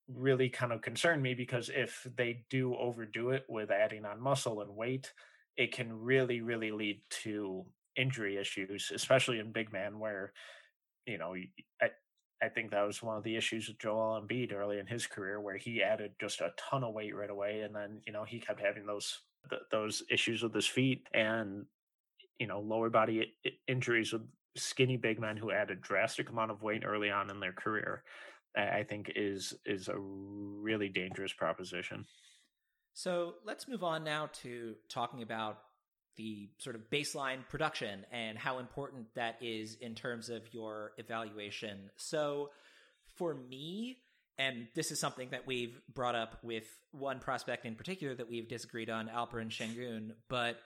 [0.08, 4.62] really kind of concern me because if they do overdo it with adding on muscle
[4.62, 5.14] and weight,
[5.58, 7.66] it can really really lead to
[8.00, 10.34] injury issues, especially in big man, where
[11.06, 11.36] you know
[11.82, 11.90] I
[12.42, 15.42] I think that was one of the issues with Joel Embiid early in his career,
[15.42, 18.40] where he added just a ton of weight right away, and then you know he
[18.40, 19.20] kept having those
[19.72, 21.66] those issues with his feet and
[22.40, 23.34] you know lower body
[23.68, 24.22] injuries with
[24.56, 28.04] skinny big men who add a drastic amount of weight early on in their career.
[28.58, 32.06] I think is is a really dangerous proposition.
[32.94, 35.60] So let's move on now to talking about
[36.20, 41.90] the sort of baseline production and how important that is in terms of your evaluation.
[41.96, 42.50] So
[43.16, 44.00] for me,
[44.38, 48.50] and this is something that we've brought up with one prospect in particular that we've
[48.50, 50.60] disagreed on, Alperen Sengun, but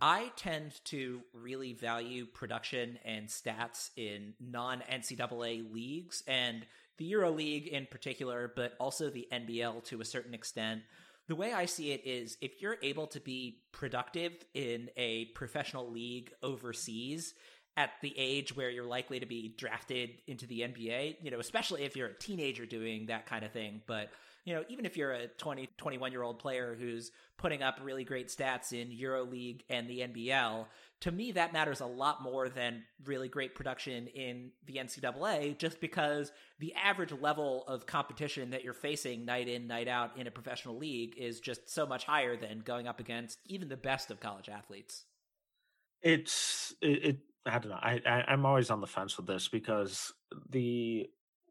[0.00, 6.66] I tend to really value production and stats in non NCAA leagues and
[6.98, 10.82] the Euro League in particular, but also the NBL to a certain extent
[11.28, 15.90] the way I see it is if you're able to be productive in a professional
[15.90, 17.34] league overseas
[17.76, 21.82] at the age where you're likely to be drafted into the NBA, you know, especially
[21.82, 24.08] if you're a teenager doing that kind of thing, but
[24.46, 28.04] you know, even if you're a 20, 21 year old player who's putting up really
[28.04, 30.66] great stats in EuroLeague and the NBL,
[31.00, 35.80] to me, that matters a lot more than really great production in the NCAA, just
[35.80, 36.30] because
[36.60, 40.78] the average level of competition that you're facing night in, night out in a professional
[40.78, 44.48] league is just so much higher than going up against even the best of college
[44.48, 45.04] athletes.
[46.02, 47.80] It's, it, it I don't know.
[47.82, 50.12] I, I I'm always on the fence with this because
[50.50, 51.10] the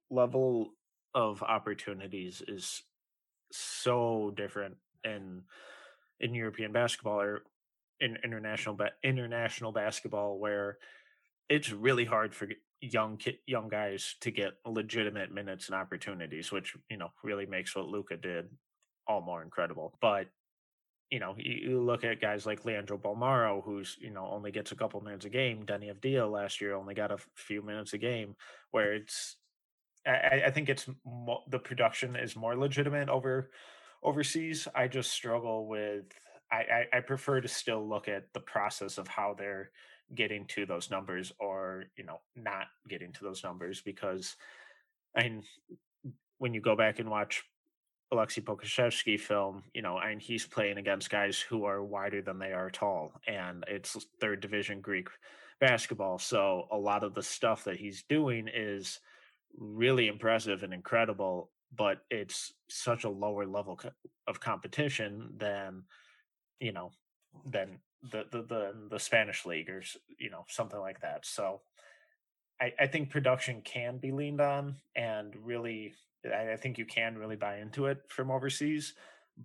[0.10, 0.72] level
[1.16, 2.84] of opportunities is
[3.52, 5.42] so different in
[6.20, 7.44] in European basketball or
[8.00, 10.78] in international ba- international basketball where
[11.50, 12.48] it's really hard for
[12.82, 17.88] young young guys to get legitimate minutes and opportunities which you know really makes what
[17.88, 18.50] Luka did
[19.08, 19.98] all more incredible.
[20.02, 20.28] But
[21.12, 24.76] you know you, look at guys like Leandro Bolmaro, who's you know only gets a
[24.76, 25.66] couple minutes a game.
[25.66, 28.36] Deni Avdija last year only got a few minutes a game
[28.72, 29.38] where it's
[30.06, 33.50] I, I think it's mo- the production is more legitimate over
[34.04, 34.68] overseas.
[34.76, 36.06] I just struggle with.
[36.52, 39.72] I, I, I prefer to still look at the process of how they're
[40.14, 44.36] getting to those numbers, or you know, not getting to those numbers, because
[45.16, 45.44] I mean,
[46.38, 47.44] when you go back and watch
[48.12, 52.52] Alexei Pokusevski film, you know, and he's playing against guys who are wider than they
[52.52, 55.08] are tall, and it's third division Greek
[55.60, 56.20] basketball.
[56.20, 59.00] So a lot of the stuff that he's doing is
[59.58, 63.80] really impressive and incredible, but it's such a lower level
[64.28, 65.84] of competition than,
[66.60, 66.92] you know,
[67.46, 67.80] than
[68.12, 69.82] the the the, the Spanish league or
[70.20, 71.26] you know something like that.
[71.26, 71.62] So
[72.62, 75.94] I, I think production can be leaned on, and really,
[76.26, 78.94] I, I think you can really buy into it from overseas.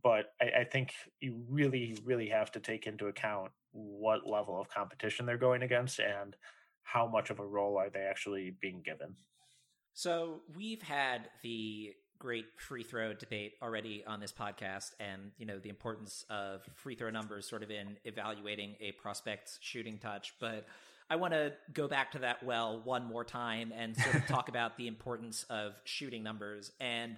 [0.02, 4.68] But I, I think you really, really have to take into account what level of
[4.68, 6.36] competition they're going against and
[6.84, 9.16] how much of a role are they actually being given.
[9.94, 15.58] So we've had the great free throw debate already on this podcast and you know
[15.58, 20.66] the importance of free throw numbers sort of in evaluating a prospect's shooting touch but
[21.10, 24.48] I want to go back to that well one more time and sort of talk
[24.48, 26.70] about the importance of shooting numbers.
[26.78, 27.16] And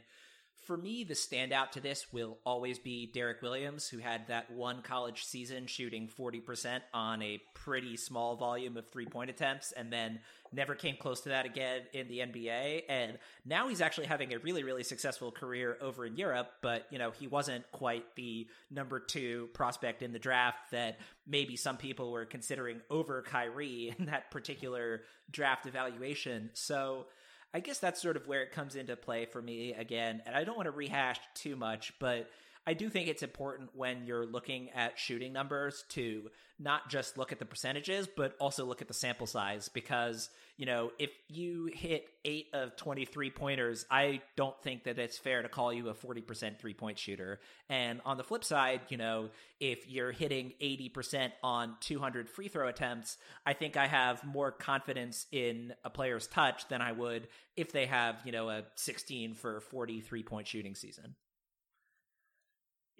[0.62, 4.80] for me, the standout to this will always be Derrick Williams, who had that one
[4.82, 10.20] college season shooting 40% on a pretty small volume of three point attempts and then
[10.52, 12.82] never came close to that again in the NBA.
[12.88, 16.98] And now he's actually having a really, really successful career over in Europe, but, you
[16.98, 22.12] know, he wasn't quite the number two prospect in the draft that maybe some people
[22.12, 26.50] were considering over Kyrie in that particular draft evaluation.
[26.52, 27.06] So,
[27.54, 30.22] I guess that's sort of where it comes into play for me again.
[30.26, 32.30] And I don't want to rehash too much, but
[32.64, 37.32] I do think it's important when you're looking at shooting numbers to not just look
[37.32, 41.68] at the percentages, but also look at the sample size because, you know, if you
[41.74, 45.94] hit eight of 23 pointers, I don't think that it's fair to call you a
[45.94, 47.40] 40% three point shooter.
[47.68, 52.68] And on the flip side, you know, if you're hitting 80% on 200 free throw
[52.68, 57.72] attempts, I think I have more confidence in a player's touch than I would if
[57.72, 61.16] they have, you know, a 16 for 43 point shooting season.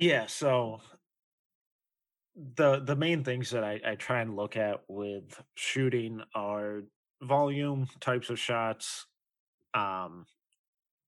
[0.03, 0.81] Yeah, so
[2.57, 6.83] the the main things that I, I try and look at with shooting are
[7.23, 9.07] volume, types of shots,
[9.75, 10.27] um,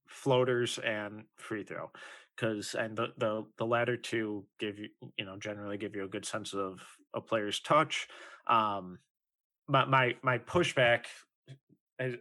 [0.07, 1.91] floaters, and free throw.
[2.37, 6.09] Because and the, the the latter two give you you know generally give you a
[6.09, 6.79] good sense of
[7.15, 8.07] a player's touch.
[8.47, 9.01] Um,
[9.67, 11.07] my my my pushback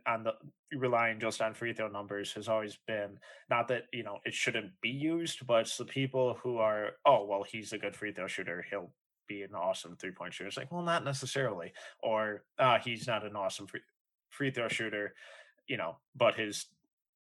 [0.05, 0.33] on the
[0.73, 3.17] relying just on free throw numbers has always been
[3.49, 7.25] not that you know it shouldn't be used, but it's the people who are oh
[7.25, 8.91] well he's a good free throw shooter he'll
[9.27, 10.47] be an awesome three point shooter.
[10.47, 13.81] It's like well not necessarily, or uh, he's not an awesome free
[14.29, 15.13] free throw shooter,
[15.67, 16.67] you know, but his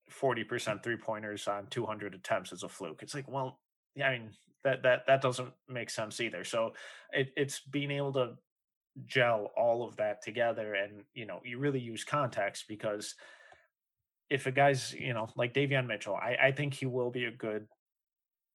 [0.09, 3.03] forty percent three pointers on two hundred attempts is a fluke.
[3.03, 3.61] It's like well
[4.03, 4.31] I mean
[4.65, 6.45] that that that doesn't make sense either.
[6.45, 6.73] So
[7.13, 8.35] it, it's being able to
[9.05, 13.15] gel all of that together and you know you really use context because
[14.31, 17.31] if a guy's you know like Davion Mitchell I, I think he will be a
[17.31, 17.67] good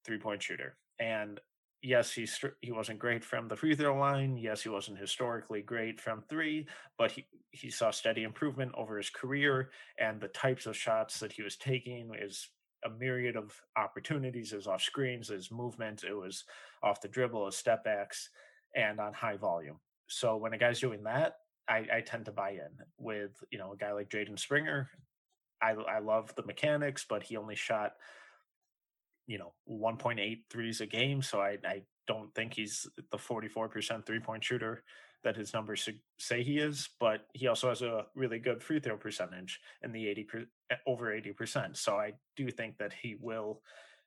[0.05, 0.77] three point shooter.
[0.99, 1.39] And
[1.83, 4.37] yes he's he wasn't great from the free throw line.
[4.37, 6.67] Yes he wasn't historically great from three
[6.97, 9.71] but he he saw steady improvement over his career.
[9.99, 12.49] And the types of shots that he was taking is
[12.83, 14.53] a myriad of opportunities.
[14.53, 16.43] Is off screens his movement it was
[16.83, 18.29] off the dribble his step backs
[18.75, 19.79] and on high volume
[20.11, 21.37] so when a guy's doing that,
[21.67, 22.85] I, I tend to buy in.
[22.97, 24.89] With you know a guy like Jaden Springer,
[25.61, 27.93] I I love the mechanics, but he only shot
[29.27, 34.19] you know 1.8 threes a game, so I I don't think he's the 44% three
[34.19, 34.83] point shooter
[35.23, 35.87] that his numbers
[36.17, 40.07] say he is, but he also has a really good free throw percentage in the
[40.07, 40.27] 80
[40.71, 41.77] eh, over 80%.
[41.77, 43.61] So I do think that he will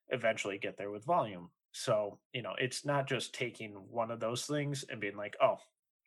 [0.08, 1.50] eventually get there with volume.
[1.70, 5.58] So, you know, it's not just taking one of those things and being like, oh,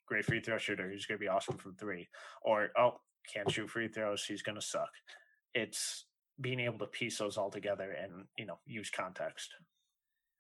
[0.08, 0.90] great free throw shooter.
[0.90, 2.08] He's going to be awesome from three.
[2.42, 3.00] Or, oh,
[3.34, 4.24] can't shoot free throws.
[4.24, 4.90] He's going to suck.
[5.54, 6.06] It's
[6.40, 9.54] being able to piece those all together and, you know, use context.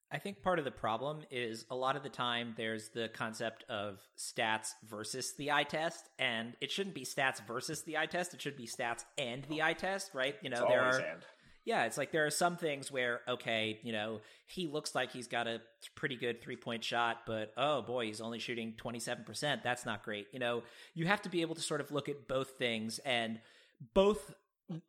[0.09, 3.65] I think part of the problem is a lot of the time there's the concept
[3.67, 8.33] of stats versus the eye test, and it shouldn't be stats versus the eye test.
[8.33, 10.35] It should be stats and the eye test, right?
[10.41, 11.23] You know, there are and.
[11.67, 15.27] Yeah, it's like there are some things where, okay, you know, he looks like he's
[15.27, 15.59] got a
[15.95, 19.63] pretty good three point shot, but oh boy, he's only shooting 27%.
[19.63, 20.27] That's not great.
[20.31, 20.63] You know,
[20.93, 23.41] you have to be able to sort of look at both things and
[23.93, 24.33] both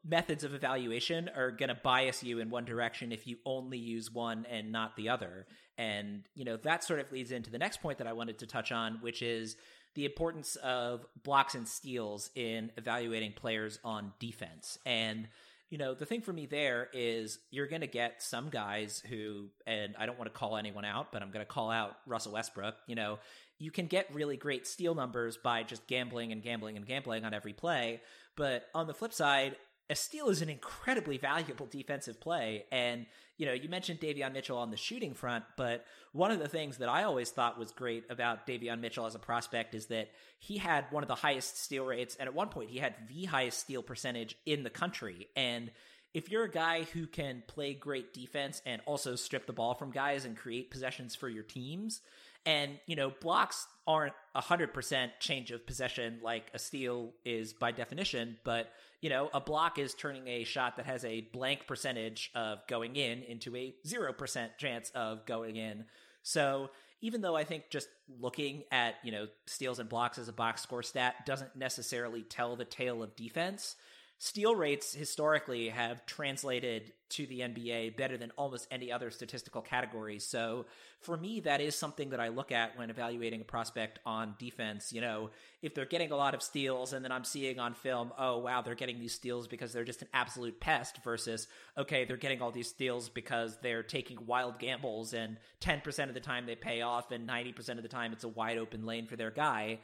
[0.04, 4.12] methods of evaluation are going to bias you in one direction if you only use
[4.12, 5.48] one and not the other.
[5.78, 8.46] And, you know, that sort of leads into the next point that I wanted to
[8.46, 9.56] touch on, which is
[9.96, 14.78] the importance of blocks and steals in evaluating players on defense.
[14.86, 15.26] And,
[15.70, 19.48] you know, the thing for me there is you're going to get some guys who,
[19.66, 22.32] and I don't want to call anyone out, but I'm going to call out Russell
[22.32, 22.74] Westbrook.
[22.86, 23.18] You know,
[23.58, 27.34] you can get really great steal numbers by just gambling and gambling and gambling on
[27.34, 28.00] every play.
[28.36, 29.56] But on the flip side,
[29.90, 32.64] a steal is an incredibly valuable defensive play.
[32.70, 33.06] And,
[33.38, 36.78] you know, you mentioned Davion Mitchell on the shooting front, but one of the things
[36.78, 40.58] that I always thought was great about Davion Mitchell as a prospect is that he
[40.58, 42.16] had one of the highest steal rates.
[42.16, 45.28] And at one point, he had the highest steal percentage in the country.
[45.36, 45.70] And
[46.14, 49.90] if you're a guy who can play great defense and also strip the ball from
[49.90, 52.00] guys and create possessions for your teams,
[52.46, 58.36] and, you know, blocks aren't 100% change of possession like a steal is by definition,
[58.44, 58.70] but
[59.00, 62.96] you know, a block is turning a shot that has a blank percentage of going
[62.96, 65.84] in into a 0% chance of going in.
[66.22, 66.70] So
[67.00, 67.88] even though I think just
[68.20, 72.56] looking at, you know, steals and blocks as a box score stat doesn't necessarily tell
[72.56, 73.76] the tale of defense,
[74.18, 80.18] steal rates historically have translated to the NBA better than almost any other statistical category.
[80.18, 80.66] So
[81.00, 84.92] for me, that is something that I look at when evaluating a prospect on defense.
[84.92, 85.30] You know,
[85.62, 88.60] if they're getting a lot of steals and then I'm seeing on film, oh, wow,
[88.60, 91.46] they're getting these steals because they're just an absolute pest versus,
[91.78, 96.20] okay, they're getting all these steals because they're taking wild gambles and 10% of the
[96.20, 99.16] time they pay off and 90% of the time it's a wide open lane for
[99.16, 99.78] their guy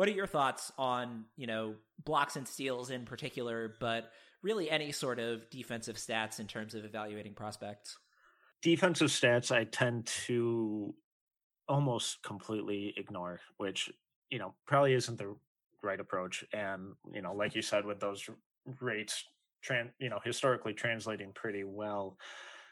[0.00, 1.74] what are your thoughts on, you know,
[2.06, 4.10] blocks and steals in particular, but
[4.42, 7.98] really any sort of defensive stats in terms of evaluating prospects?
[8.62, 10.94] Defensive stats, I tend to
[11.68, 13.90] almost completely ignore, which,
[14.30, 15.36] you know, probably isn't the
[15.82, 16.46] right approach.
[16.54, 18.26] And, you know, like you said, with those
[18.80, 19.22] rates,
[19.62, 22.16] tran- you know, historically translating pretty well,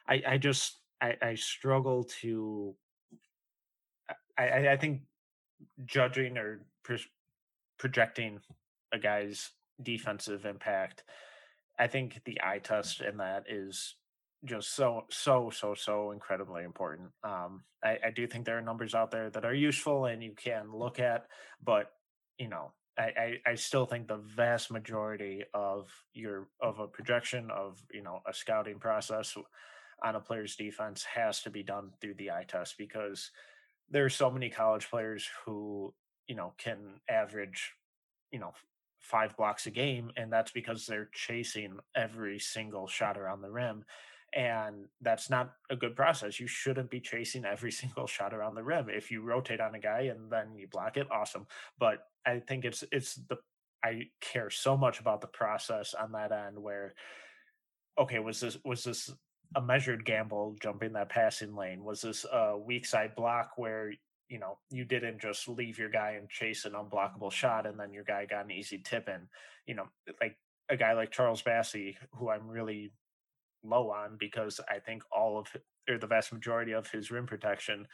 [0.09, 2.75] I, I just, I, I struggle to,
[4.39, 5.03] I, I think
[5.85, 6.63] judging or
[7.79, 8.41] projecting
[8.93, 9.51] a guy's
[9.83, 11.05] defensive impact,
[11.79, 13.95] I think the eye test in that is
[14.45, 17.11] just so so so so incredibly important.
[17.25, 20.33] Um, I, I do think there are numbers out there that are useful and you
[20.37, 21.27] can look at,
[21.63, 21.91] but
[22.39, 27.51] you know, I, I, I still think the vast majority of your of a projection
[27.51, 29.37] of you know a scouting process
[30.05, 33.31] on a player's defense has to be done through the eye test because
[33.91, 35.93] there are so many college players who
[36.29, 37.73] you know can average
[38.31, 38.53] you know
[39.01, 43.85] five blocks a game and that's because they're chasing every single shot around the rim
[44.35, 46.39] and that's not a good process.
[46.39, 48.89] You shouldn't be chasing every single shot around the rim.
[48.91, 51.47] If you rotate on a guy and then you block it awesome
[51.79, 53.39] but i think it's it's the
[53.85, 56.95] i care so much about the process on that end where
[57.99, 59.11] okay was this was this
[59.57, 61.85] a measured gamble jumping that passing lane?
[61.85, 63.93] Was this a weak side block where
[64.29, 67.93] you know, you didn't just leave your guy and chase an unblockable shot and then
[67.93, 69.29] your guy got an easy tip in.
[69.67, 69.89] You know,
[70.21, 70.37] like
[70.69, 72.93] a guy like Charles Bassey, who I'm really
[73.65, 75.49] low on because I think all of
[75.89, 77.87] or the vast majority of his rim protection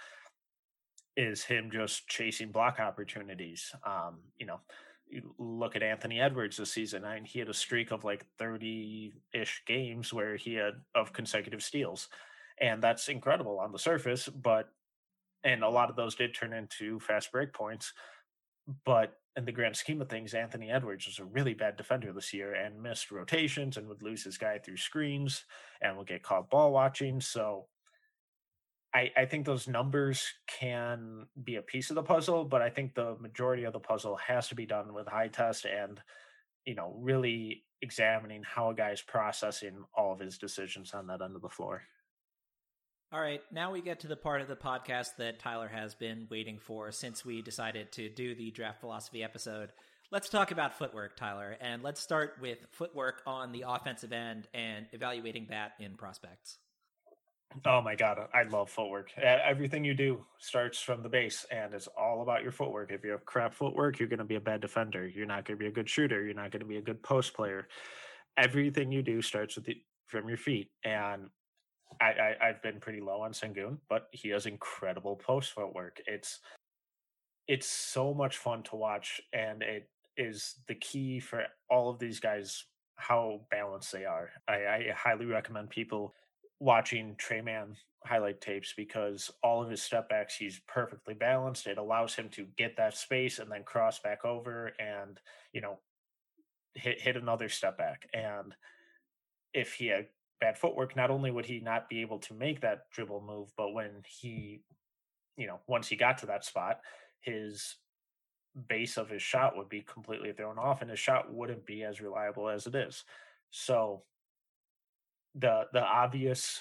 [1.16, 3.72] is him just chasing block opportunities.
[3.86, 4.60] Um, you know,
[5.06, 7.04] you look at Anthony Edwards this season.
[7.04, 11.12] I mean, he had a streak of like 30 ish games where he had of
[11.12, 12.08] consecutive steals.
[12.60, 14.70] And that's incredible on the surface, but
[15.44, 17.92] and a lot of those did turn into fast break points.
[18.84, 22.32] But in the grand scheme of things, Anthony Edwards was a really bad defender this
[22.32, 25.44] year and missed rotations and would lose his guy through screens
[25.82, 27.20] and would get caught ball watching.
[27.20, 27.66] So
[28.94, 32.94] I, I think those numbers can be a piece of the puzzle, but I think
[32.94, 36.00] the majority of the puzzle has to be done with eye test and,
[36.64, 41.34] you know, really examining how a guy's processing all of his decisions on that end
[41.34, 41.82] of the floor.
[43.14, 46.26] All right, now we get to the part of the podcast that Tyler has been
[46.32, 49.70] waiting for since we decided to do the draft philosophy episode.
[50.10, 54.86] Let's talk about footwork, Tyler, and let's start with footwork on the offensive end and
[54.90, 56.58] evaluating that in prospects.
[57.64, 59.12] Oh my god, I love footwork.
[59.16, 62.90] Everything you do starts from the base, and it's all about your footwork.
[62.90, 65.06] If you have crap footwork, you're going to be a bad defender.
[65.06, 66.24] You're not going to be a good shooter.
[66.24, 67.68] You're not going to be a good post player.
[68.36, 69.76] Everything you do starts with the,
[70.08, 71.28] from your feet, and
[72.00, 76.00] I, I have been pretty low on Sengun, but he has incredible post footwork.
[76.06, 76.40] It's
[77.46, 82.20] it's so much fun to watch, and it is the key for all of these
[82.20, 82.64] guys
[82.96, 84.30] how balanced they are.
[84.48, 86.14] I, I highly recommend people
[86.60, 91.66] watching Tre Mann highlight tapes because all of his step backs, he's perfectly balanced.
[91.66, 95.18] It allows him to get that space and then cross back over and,
[95.52, 95.78] you know,
[96.74, 98.08] hit hit another step back.
[98.12, 98.54] And
[99.52, 100.06] if he had
[100.40, 103.72] bad footwork, not only would he not be able to make that dribble move, but
[103.72, 104.60] when he,
[105.36, 106.80] you know, once he got to that spot,
[107.20, 107.76] his
[108.68, 112.00] base of his shot would be completely thrown off and his shot wouldn't be as
[112.00, 113.04] reliable as it is.
[113.50, 114.02] So
[115.34, 116.60] the the obvious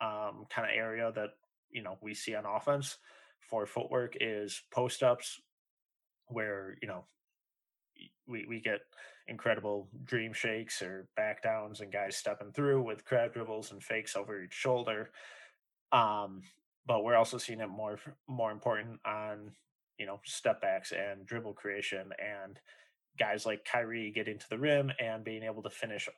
[0.00, 1.30] um, kind of area that
[1.70, 2.98] you know we see on offense
[3.40, 5.40] for footwork is post ups,
[6.26, 7.04] where you know
[8.26, 8.80] we we get
[9.28, 14.16] incredible dream shakes or back downs and guys stepping through with crab dribbles and fakes
[14.16, 15.10] over each shoulder.
[15.92, 16.42] Um,
[16.86, 17.98] but we're also seeing it more
[18.28, 19.52] more important on
[19.98, 22.58] you know step backs and dribble creation and
[23.18, 26.08] guys like Kyrie getting to the rim and being able to finish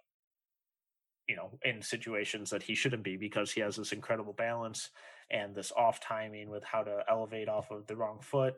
[1.28, 4.90] you know in situations that he shouldn't be because he has this incredible balance
[5.30, 8.55] and this off timing with how to elevate off of the wrong foot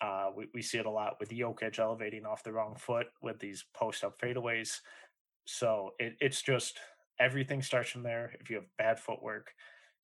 [0.00, 3.38] uh, we, we see it a lot with Jokic elevating off the wrong foot with
[3.40, 4.80] these post up fadeaways.
[5.44, 6.78] So it, it's just
[7.18, 8.32] everything starts from there.
[8.40, 9.52] If you have bad footwork,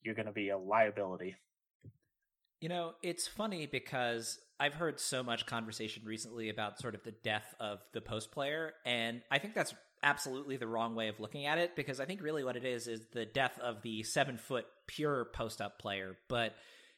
[0.03, 1.36] you're going to be a liability.
[2.61, 7.12] You know, it's funny because I've heard so much conversation recently about sort of the
[7.12, 8.72] death of the post player.
[8.86, 12.22] And I think that's absolutely the wrong way of looking at it because I think
[12.22, 16.16] really what it is is the death of the seven foot pure post up player.
[16.28, 16.55] But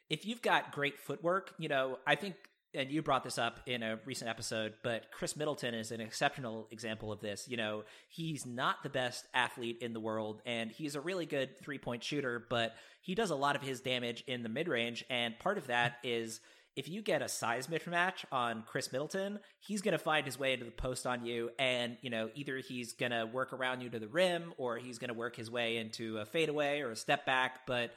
[0.09, 2.35] if you've got great footwork, you know, I think
[2.77, 6.69] and you brought this up in a recent episode, but Khris Middleton is an exceptional
[6.71, 7.49] example of this.
[7.49, 11.59] You know, he's not the best athlete in the world, and he's a really good
[11.59, 15.05] three point shooter, but he does a lot of his damage in the mid range.
[15.09, 16.41] And part of that is
[16.77, 20.53] if you get a size mismatch on Khris Middleton, he's going to find his way
[20.53, 21.51] into the post on you.
[21.59, 24.99] And, you know, either he's going to work around you to the rim or he's
[24.99, 27.67] going to work his way into a fadeaway or a step back.
[27.67, 27.93] But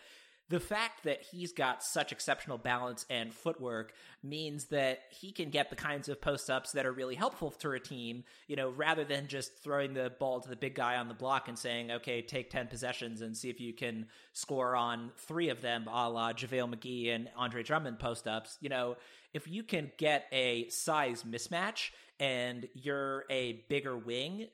[0.49, 3.93] the fact that he's got such exceptional balance and footwork
[4.23, 7.71] means that he can get the kinds of post ups that are really helpful to
[7.71, 11.07] a team, you know, rather than just throwing the ball to the big guy on
[11.07, 15.11] the block and saying, okay, take 10 possessions and see if you can score on
[15.17, 18.57] three of them, a la JaVale McGee and Andre Drummond post ups.
[18.59, 18.97] You know,
[19.33, 24.47] if you can get a size mismatch and you're a bigger wing,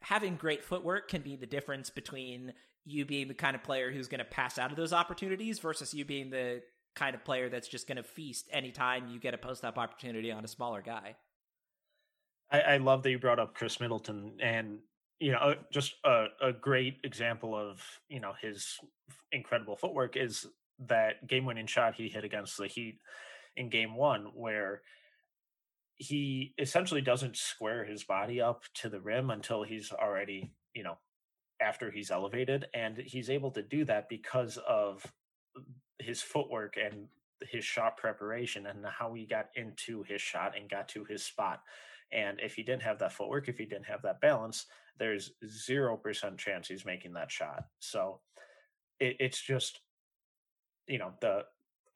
[0.00, 2.54] having great footwork can be the difference between
[2.84, 5.94] you being the kind of player who's going to pass out of those opportunities versus
[5.94, 6.62] you being the
[6.94, 10.30] kind of player that's just going to feast anytime you get a post up opportunity
[10.30, 11.14] on a smaller guy.
[12.50, 14.78] I, I, love that you brought up Khris Middleton and
[15.20, 18.78] you know uh, just a, a great example of you know his
[19.30, 20.46] incredible footwork is
[20.86, 22.98] that game winning shot he hit against the Heat
[23.56, 24.82] in game one where
[25.96, 30.98] he essentially doesn't square his body up to the rim until he's already you know
[31.62, 35.04] after he's elevated and he's able to do that because of
[35.98, 37.06] his footwork and
[37.50, 41.62] his shot preparation and how he got into his shot and got to his spot.
[42.12, 44.66] And if he didn't have that footwork if he didn't have that balance
[44.98, 47.64] there's 0% chance he's making that shot.
[47.80, 48.20] So
[49.00, 49.80] it, it's just
[50.86, 51.44] you know the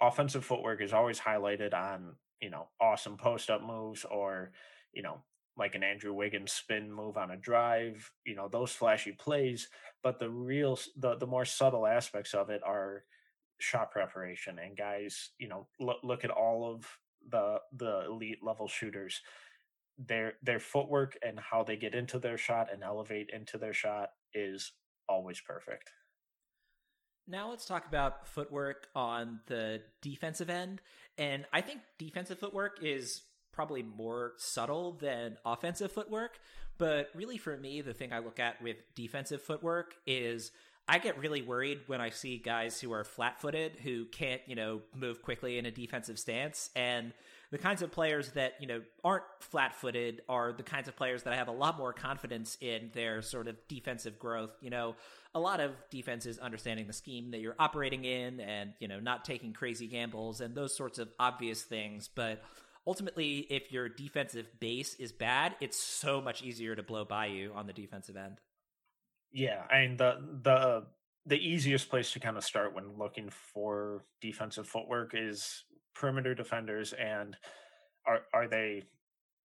[0.00, 4.52] offensive footwork is always highlighted on you know awesome post up moves or
[4.92, 5.22] you know
[5.56, 9.68] like an Andrew Wiggins spin move on a drive, you know, those flashy plays.
[10.02, 13.04] But the real, the, the more subtle aspects of it are
[13.58, 16.86] shot preparation and guys, you know, look, look at all of
[17.30, 19.22] the, the elite level shooters,
[19.98, 24.10] their, their footwork and how they get into their shot and elevate into their shot
[24.34, 24.72] is
[25.08, 25.90] always perfect.
[27.26, 30.80] Now let's talk about footwork on the defensive end.
[31.18, 33.22] And I think defensive footwork is
[33.56, 36.38] probably more subtle than offensive footwork.
[36.78, 40.52] But really, for me, the thing I look at with defensive footwork is
[40.88, 44.54] I get really worried when I see guys who are flat footed who can't, you
[44.54, 46.70] know, move quickly in a defensive stance.
[46.76, 47.12] And
[47.50, 51.24] the kinds of players that, you know, aren't flat footed are the kinds of players
[51.24, 54.50] that I have a lot more confidence in their sort of defensive growth.
[54.60, 54.94] You know,
[55.34, 59.24] a lot of defenses understanding the scheme that you're operating in and, you know, not
[59.24, 62.08] taking crazy gambles and those sorts of obvious things.
[62.14, 62.42] But
[62.86, 67.52] ultimately, if your defensive base is bad, it's so much easier to blow by you
[67.54, 68.40] on the defensive end.
[69.32, 70.86] Yeah, I mean the the
[71.26, 75.64] the easiest place to kind of start when looking for defensive footwork is
[75.94, 77.36] perimeter defenders and
[78.06, 78.84] are are they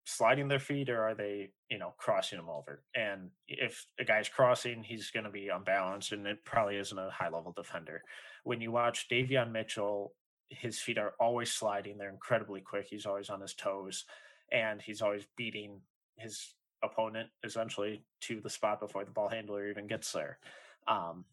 [0.06, 4.28] sliding their feet or are they you know crossing them over and if a guy's
[4.28, 8.02] crossing he's going to be unbalanced and it probably isn't a high level defender
[8.44, 10.14] when you watch Davion Mitchell
[10.52, 11.97] his feet are always sliding.
[11.97, 12.88] They're incredibly quick.
[12.89, 14.06] He's always on his toes,
[14.52, 15.82] and he's always beating
[16.18, 20.39] his opponent essentially to the spot before the ball handler even gets there.
[20.88, 21.26] Um,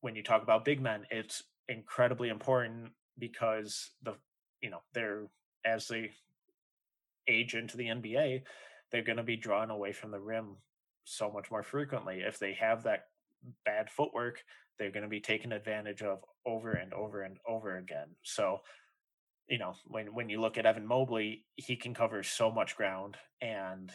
[0.00, 4.14] when you talk about big men, it's incredibly important because the
[4.60, 5.26] you know they're
[5.64, 6.10] as they
[7.28, 8.42] age into the NBA,
[8.90, 10.56] they're going to be drawn away from the rim
[11.04, 12.20] so much more frequently.
[12.20, 13.06] If they have that
[13.64, 14.42] bad footwork,
[14.78, 18.08] they're going to be taken advantage of over and over and over again.
[18.22, 18.60] So,
[19.48, 23.16] you know, when when you look at Evan Mobley, he can cover so much ground
[23.40, 23.90] and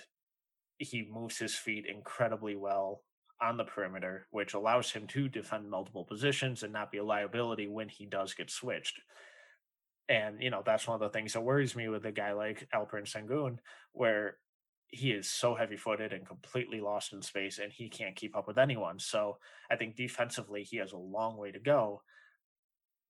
[0.78, 3.04] he moves his feet incredibly well
[3.42, 7.68] on the perimeter, which allows him to defend multiple positions and not be a liability
[7.68, 9.00] when he does get switched.
[10.10, 12.68] And, you know, that's one of the things that worries me with a guy like
[12.74, 13.58] Alperen Sengun,
[13.92, 14.38] where
[14.90, 18.48] he is so heavy footed and completely lost in space and he can't keep up
[18.48, 19.00] with anyone.
[19.00, 19.38] So
[19.70, 22.04] I think defensively he has a long way to go,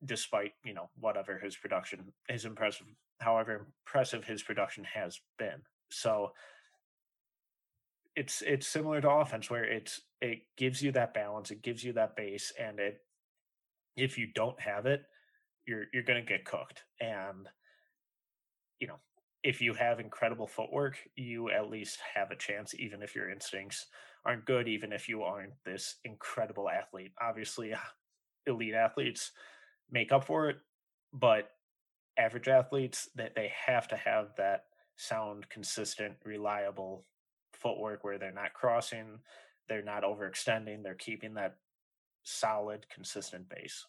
[0.05, 2.87] despite, you know, whatever his production, his impressive,
[3.19, 5.61] however impressive his production has been.
[5.89, 6.31] So
[8.15, 11.93] it's it's similar to offense where it's it gives you that balance, it gives you
[11.93, 13.01] that base, and it
[13.95, 15.03] if you don't have it,
[15.65, 16.83] you're you're gonna get cooked.
[16.99, 17.47] And
[18.79, 18.99] you know,
[19.43, 23.87] if you have incredible footwork, you at least have a chance, even if your instincts
[24.25, 27.11] aren't good, even if you aren't this incredible athlete.
[27.21, 27.73] Obviously,
[28.47, 29.31] elite athletes
[29.91, 30.57] make up for it,
[31.13, 31.51] but
[32.17, 34.65] average athletes that they have to have that
[34.95, 37.05] sound, consistent, reliable
[37.53, 39.19] footwork where they're not crossing,
[39.69, 41.57] they're not overextending, they're keeping that
[42.23, 43.85] solid, consistent base.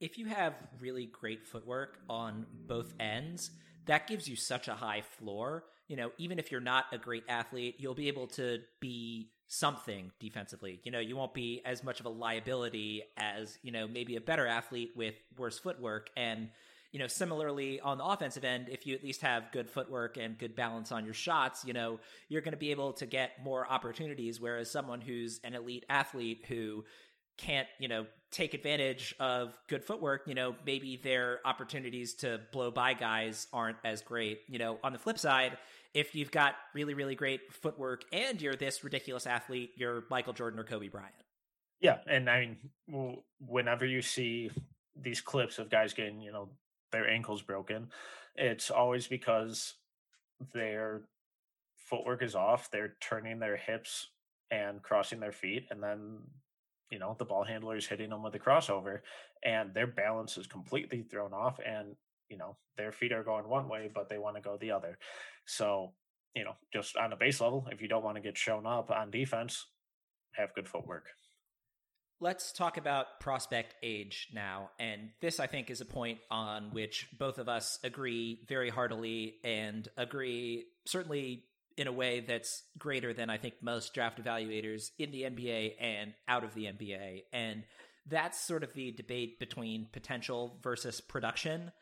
[0.00, 3.50] If you have really great footwork on both ends,
[3.86, 5.64] that gives you such a high floor.
[5.88, 10.10] You know, even if you're not a great athlete, you'll be able to be something
[10.18, 10.80] defensively.
[10.84, 14.20] You know, you won't be as much of a liability as, you know, maybe a
[14.20, 16.10] better athlete with worse footwork.
[16.16, 16.48] And
[16.94, 20.38] you know, similarly on the offensive end, if you at least have good footwork and
[20.38, 23.66] good balance on your shots, you know, you're going to be able to get more
[23.68, 24.40] opportunities.
[24.40, 26.84] Whereas someone who's an elite athlete who
[27.36, 32.70] can't, you know, take advantage of good footwork, you know, maybe their opportunities to blow
[32.70, 34.42] by guys aren't as great.
[34.46, 35.58] You know, on the flip side,
[35.94, 40.58] if you've got really, really great footwork and you're this ridiculous athlete, you're Michael Jordan
[40.58, 41.14] or Kobe Bryant.
[41.80, 41.98] Yeah.
[42.08, 42.56] And I
[42.88, 44.50] mean, whenever you see
[45.00, 46.50] these clips of guys getting, you know,
[46.92, 47.88] their ankles broken,
[48.36, 49.74] it's always because
[50.52, 51.02] their
[51.76, 52.70] footwork is off.
[52.70, 54.08] They're turning their hips
[54.50, 56.18] and crossing their feet, and then
[56.90, 59.00] you know the ball handler is hitting them with a crossover,
[59.42, 61.96] and their balance is completely thrown off, and
[62.34, 64.98] you know their feet are going one way, but they want to go the other.
[65.46, 65.92] So
[66.34, 68.90] you know, just on a base level, if you don't want to get shown up
[68.90, 69.66] on defense,
[70.32, 71.06] have good footwork.
[72.20, 74.70] Let's talk about prospect age now.
[74.80, 79.36] And this, I think, is a point on which both of us agree very heartily
[79.44, 81.44] and agree certainly
[81.76, 86.14] in a way that's greater than I think most draft evaluators in the NBA and
[86.26, 87.24] out of the NBA.
[87.32, 87.62] And
[88.06, 91.72] that's sort of the debate between potential versus production.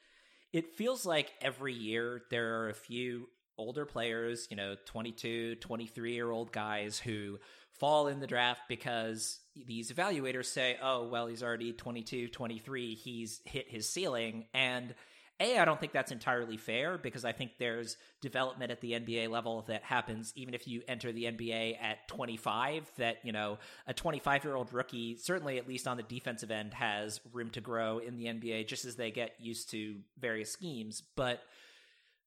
[0.53, 3.29] It feels like every year there are a few
[3.59, 7.39] older players, you know, 22, 23 year old guys who
[7.79, 13.41] fall in the draft because these evaluators say, oh, well, he's already 22, 23, he's
[13.45, 14.47] hit his ceiling.
[14.55, 14.95] And
[15.41, 19.29] A, I don't think that's entirely fair because I think there's development at the NBA
[19.29, 22.91] level that happens even if you enter the NBA at 25.
[22.99, 26.75] That, you know, a 25 year old rookie, certainly at least on the defensive end,
[26.75, 31.03] has room to grow in the NBA just as they get used to various schemes.
[31.17, 31.43] But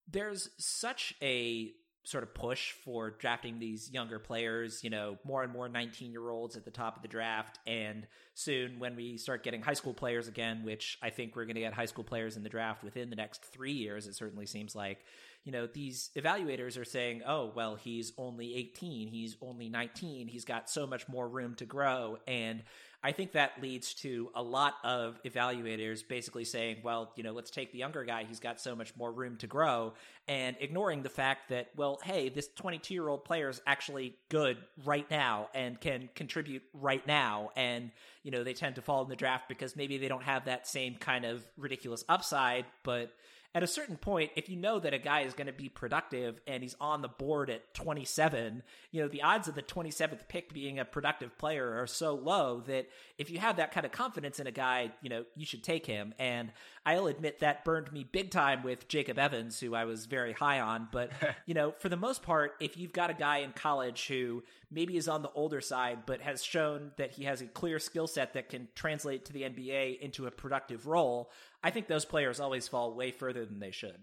[0.08, 1.72] there's such a
[2.06, 6.30] sort of push for drafting these younger players, you know, more and more 19 year
[6.30, 7.60] olds at the top of the draft.
[7.66, 11.56] And soon when we start getting high school players again, which I think we're going
[11.56, 14.46] to get high school players in the draft within the next three years, it certainly
[14.46, 15.00] seems like,
[15.46, 20.46] you know, these evaluators are saying, oh, well, he's only 18, he's only 19, he's
[20.46, 22.18] got so much more room to grow.
[22.28, 22.62] And
[23.04, 27.52] I think that leads to a lot of evaluators basically saying, well, you know, let's
[27.52, 28.26] take the younger guy.
[28.28, 29.94] He's got so much more room to grow
[30.28, 34.58] and ignoring the fact that, well, hey, this 22 year old player is actually good
[34.84, 37.52] right now and can contribute right now.
[37.56, 37.92] And,
[38.24, 40.68] you know, they tend to fall in the draft because maybe they don't have that
[40.68, 43.12] same kind of ridiculous upside, but
[43.56, 46.42] at a certain point, if you know that a guy is going to be productive
[46.46, 50.54] and he's on the board at 27, you know, the odds of the 27th pick
[50.54, 54.42] being a productive player are so low that if you have that kind of confidence
[54.42, 56.14] in a guy, you know, you should take him.
[56.20, 56.52] And
[56.86, 60.60] I'll admit that burned me big time with Jacob Evans, who I was very high
[60.60, 60.90] on.
[60.92, 61.12] But,
[61.46, 64.98] you know, for the most part, if you've got a guy in college who maybe
[64.98, 68.34] is on the older side, but has shown that he has a clear skill set
[68.34, 71.32] that can translate to the NBA into a productive role,
[71.64, 73.98] I think those players always fall way further than they should.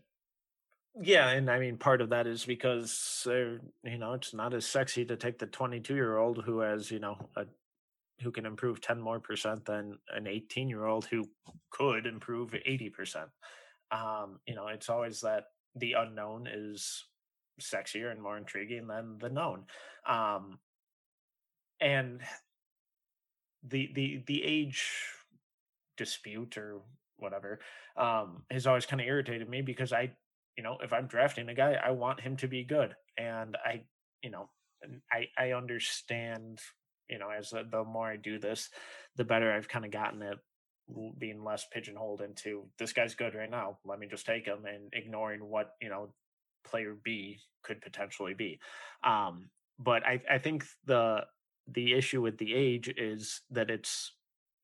[1.01, 4.67] Yeah, and I mean part of that is because they're you know it's not as
[4.67, 7.47] sexy to take the 22 year old who has you know a
[8.23, 11.25] who can improve 10 more percent than an 18 year old who
[11.71, 13.29] could improve 80 percent.
[13.91, 15.45] Um, you know, it's always that
[15.75, 17.05] the unknown is
[17.63, 19.65] sexier and more intriguing than the known.
[20.07, 20.59] Um,
[21.81, 22.21] and
[23.69, 24.87] the the the age
[25.97, 26.81] dispute or
[27.17, 27.61] whatever
[27.97, 30.11] um, has always kind of irritated me because I,
[30.57, 33.83] you know, if I'm drafting a guy, I want him to be good, and I,
[34.23, 34.51] you know,
[35.13, 36.61] I I understand
[37.13, 38.71] you know, as the, the more I do this,
[39.17, 40.39] the better I've kind of gotten at
[41.19, 43.79] being less pigeonholed into this guy's good right now.
[43.85, 46.15] Let me just take him and ignoring what, you know,
[46.65, 48.61] player B could potentially be.
[49.05, 51.25] Um, but I, I think the
[51.69, 54.13] the issue with the age is that it's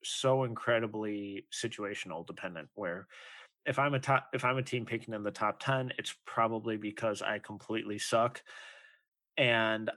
[0.03, 3.07] so incredibly situational dependent where
[3.65, 6.77] if I'm a top if I'm a team picking in the top 10, it's probably
[6.77, 8.41] because I completely suck.
[9.37, 9.89] And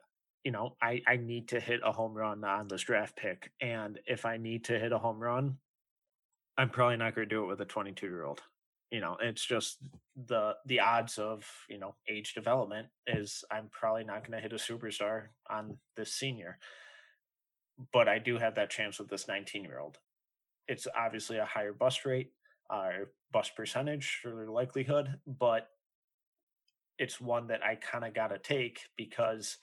[0.45, 3.53] you know, I, I need to hit a home run on this draft pick.
[3.61, 5.59] And if I need to hit a home run,
[6.59, 8.43] I'm probably not going to do it with a 22 year old.
[8.93, 9.79] You know, it's just
[10.29, 14.53] the the odds of you know age development is I'm probably not going to hit
[14.53, 16.59] a superstar on this senior,
[17.91, 19.97] but I do have that chance with this 19 year old.
[20.69, 22.33] It's obviously a higher bust rate,
[22.69, 25.69] uh, bust percentage or likelihood, but
[26.99, 29.57] it's one that I kind of got to take because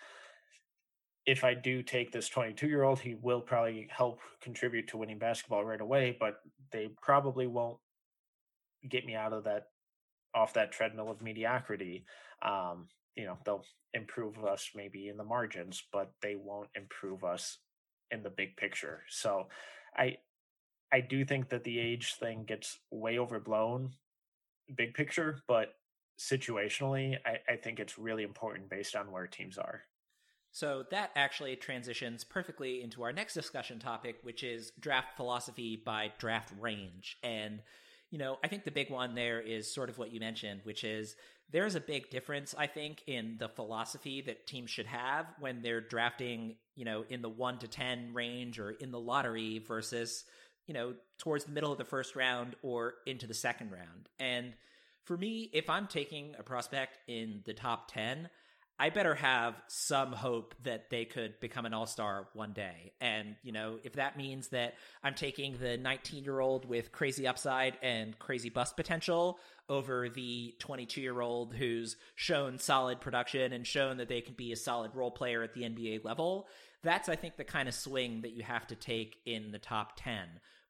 [1.27, 5.19] if I do take this 22 year old, he will probably help contribute to winning
[5.19, 6.39] basketball right away, but
[6.71, 7.77] they probably won't
[8.87, 9.67] get me out of that
[10.35, 12.05] off that treadmill of mediocrity.
[12.41, 17.57] Um, you know, they'll improve us maybe in the margins, but they won't improve us
[18.11, 19.01] in the big picture.
[19.09, 19.47] So
[19.95, 20.17] I
[20.91, 23.91] I do think that the age thing gets way overblown
[24.75, 25.73] big picture, but
[26.19, 29.83] situationally, I, I think it's really important based on where teams are.
[30.51, 36.11] So that actually transitions perfectly into our next discussion topic, which is draft philosophy by
[36.17, 37.17] draft range.
[37.23, 37.61] And,
[38.11, 40.83] you know, I think the big one there is sort of what you mentioned, which
[40.83, 41.15] is
[41.51, 45.81] there's a big difference, I think, in the philosophy that teams should have when they're
[45.81, 50.25] drafting, you know, in the one to 10 range or in the lottery versus,
[50.67, 54.09] you know, towards the middle of the first round or into the second round.
[54.19, 54.53] And
[55.05, 58.29] for me, if I'm taking a prospect in the top 10,
[58.81, 62.93] I better have some hope that they could become an all star one day.
[63.01, 67.27] And, you know, if that means that I'm taking the 19 year old with crazy
[67.27, 73.67] upside and crazy bust potential over the 22 year old who's shown solid production and
[73.67, 76.47] shown that they can be a solid role player at the NBA level,
[76.81, 79.93] that's, I think, the kind of swing that you have to take in the top
[79.97, 80.25] 10.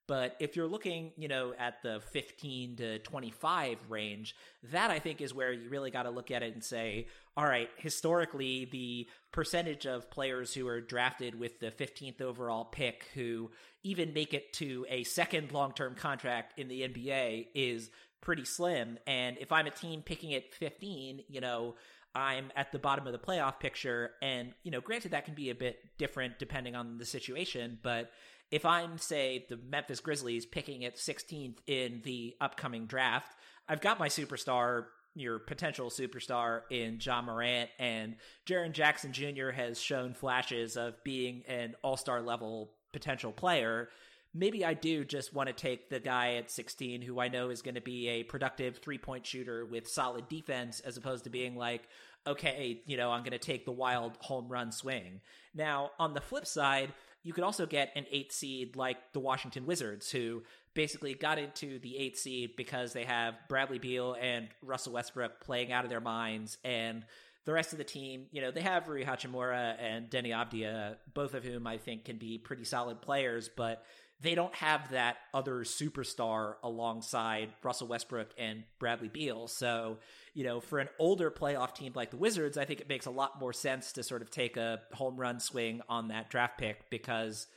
[0.10, 4.36] But if you're looking, you know, at the 15 to 25 range,
[4.72, 7.06] that I think is where you really got to look at it and say,
[7.38, 13.06] all right, historically, the percentage of players who are drafted with the 15th overall pick
[13.14, 13.52] who
[13.84, 18.98] even make it to a second long term contract in the NBA is pretty slim.
[19.06, 21.76] And if I'm a team picking at 15, you know,
[22.16, 24.14] I'm at the bottom of the playoff picture.
[24.24, 28.10] And, you know, granted, that can be a bit different depending on the situation, but
[28.52, 33.36] if I'm, say, the Memphis Grizzlies picking at 16th in the upcoming draft,
[33.68, 38.16] I've got my superstar, your potential superstar in Ja Morant, and
[38.48, 39.52] Jaren Jackson Jr.
[39.52, 43.90] has shown flashes of being an all star level potential player.
[44.34, 47.64] Maybe I do just want to take the guy at 16 who I know is
[47.64, 51.56] going to be a productive three point shooter with solid defense, as opposed to being
[51.56, 51.88] like,
[52.28, 55.22] okay, you know, I'm going to take the wild home run swing.
[55.56, 56.94] Now, on the flip side,
[57.30, 60.42] you could also get an eight seed like the Washington Wizards, who
[60.74, 65.72] basically got into the eight seed because they have Bradley Beal and Russell Westbrook playing
[65.72, 67.06] out of their minds, and
[67.46, 71.36] the rest of the team, you know, they have Rui Hachimura and Deni Avdija, both
[71.36, 73.86] of whom I think can be pretty solid players, but
[74.22, 79.48] they don't have that other superstar alongside Russell Westbrook and Bradley Beal.
[79.48, 79.98] So,
[80.34, 83.12] you know, for an older playoff team like the Wizards, I think it makes a
[83.12, 86.90] lot more sense to sort of take a home run swing on that draft pick
[86.90, 87.48] because,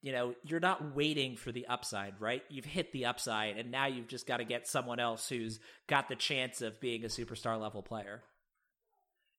[0.00, 2.42] you know, you're not waiting for the upside, right?
[2.48, 5.58] You've hit the upside and now you've just got to get someone else who's
[5.88, 8.22] got the chance of being a superstar level player.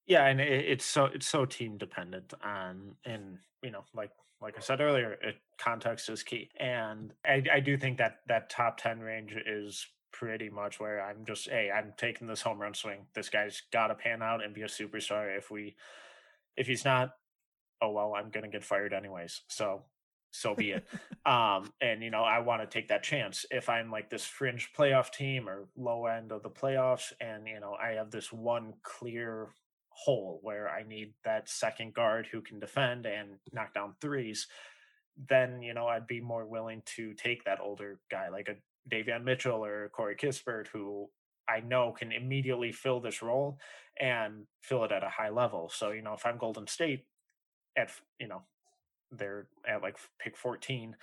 [0.05, 4.59] Yeah, and it's so it's so team dependent on and you know like like I
[4.59, 8.99] said earlier, it, context is key, and I, I do think that that top ten
[8.99, 13.07] range is pretty much where I'm just, hey, I'm taking this home run swing.
[13.15, 15.35] This guy's got to pan out and be a superstar.
[15.35, 15.75] If we,
[16.55, 17.11] if he's not,
[17.81, 19.41] oh well, I'm gonna get fired anyways.
[19.47, 19.83] So,
[20.31, 20.85] so be it.
[21.25, 23.45] um, and you know, I want to take that chance.
[23.49, 27.59] If I'm like this fringe playoff team or low end of the playoffs, and you
[27.59, 29.47] know, I have this one clear
[29.93, 34.47] hole where I need that second guard who can defend and knock down threes,
[35.29, 38.55] then you know I'd be more willing to take that older guy like a
[38.89, 41.09] Davion Mitchell or Corey Kispert who
[41.47, 43.59] I know can immediately fill this role
[43.99, 45.69] and fill it at a high level.
[45.73, 47.05] So you know if I'm Golden State
[47.77, 48.41] at you know
[49.11, 50.95] they're at like pick 14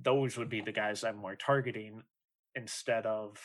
[0.00, 2.02] those would be the guys I'm more targeting
[2.54, 3.38] instead of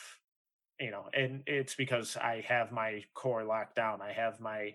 [0.80, 4.00] you know, and it's because I have my core locked down.
[4.00, 4.74] I have my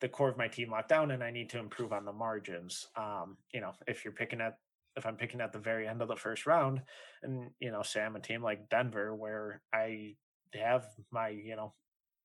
[0.00, 2.88] the core of my team locked down and I need to improve on the margins.
[2.96, 4.58] Um, you know, if you're picking at
[4.96, 6.82] if I'm picking at the very end of the first round,
[7.22, 10.16] and you know, say I'm a team like Denver where I
[10.54, 11.72] have my you know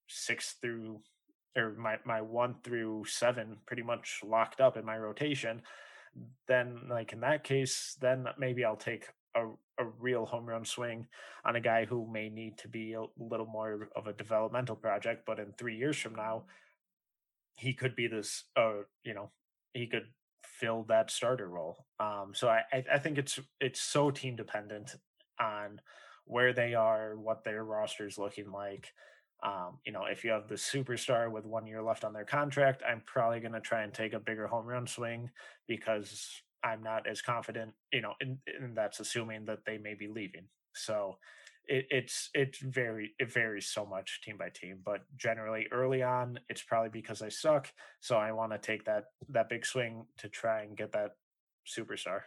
[0.07, 1.01] six through
[1.55, 5.61] or my my one through seven pretty much locked up in my rotation,
[6.47, 9.47] then like in that case, then maybe I'll take a,
[9.83, 11.07] a real home run swing
[11.45, 15.23] on a guy who may need to be a little more of a developmental project,
[15.25, 16.43] but in three years from now,
[17.55, 19.29] he could be this uh you know
[19.73, 20.07] he could
[20.45, 21.85] fill that starter role.
[21.99, 24.95] Um so i i think it's it's so team dependent
[25.39, 25.81] on
[26.25, 28.93] where they are what their roster is looking like.
[29.43, 32.81] Um you know if you have the superstar with one year left on their contract
[32.87, 35.29] i'm probably going to try and take a bigger home run swing
[35.67, 40.07] because i'm not as confident you know and, and that's assuming that they may be
[40.07, 40.45] leaving.
[40.73, 41.17] So
[41.69, 46.39] it, it's it's very it varies so much team by team but generally early on
[46.49, 50.27] it's probably because i suck so i want to take that that big swing to
[50.27, 51.11] try and get that
[51.67, 52.21] superstar.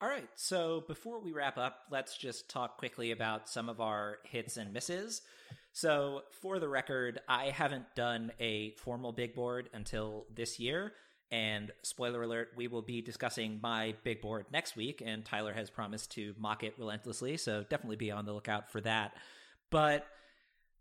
[0.00, 4.18] All right so before we wrap up let's just talk quickly about some of our
[4.24, 5.22] hits and misses.
[5.72, 10.92] So for the record i haven't done a formal big board until this year
[11.34, 15.68] and spoiler alert, we will be discussing my big board next week, and Tyler has
[15.68, 19.16] promised to mock it relentlessly, so definitely be on the lookout for that.
[19.68, 20.06] But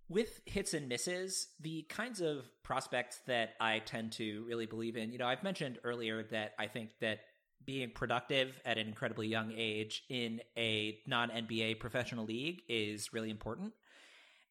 [0.09, 5.11] with hits and misses, the kinds of prospects that I tend to really believe in,
[5.11, 7.21] you know, I've mentioned earlier that I think that
[7.65, 13.31] being productive at an incredibly young age in a non NBA professional league is really
[13.31, 13.73] important.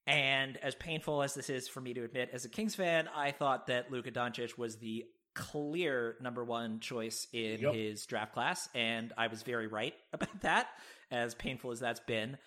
[0.08, 3.30] And as painful as this is for me to admit as a Kings fan, I
[3.30, 5.04] thought that Luka Doncic was the
[5.34, 7.74] clear number one choice in yep.
[7.74, 10.68] his draft class, and I was very right about that,
[11.10, 12.38] as painful as that's been.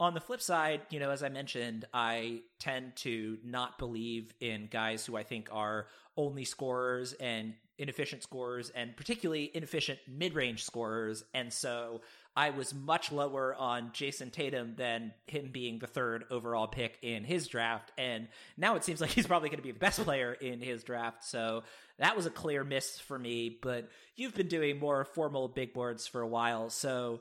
[0.00, 4.66] On the flip side, you know, as I mentioned, I tend to not believe in
[4.66, 5.86] guys who I think are
[6.16, 11.24] only scorers and inefficient scorers, and particularly inefficient mid range scorers.
[11.34, 12.02] And so
[12.36, 17.24] I was much lower on Jayson Tatum than him being the third overall pick in
[17.24, 17.92] his draft.
[17.96, 20.82] And now it seems like he's probably going to be the best player in his
[20.82, 21.24] draft.
[21.24, 21.62] So
[21.98, 23.56] that was a clear miss for me.
[23.62, 26.70] But you've been doing more formal big boards for a while.
[26.70, 27.20] So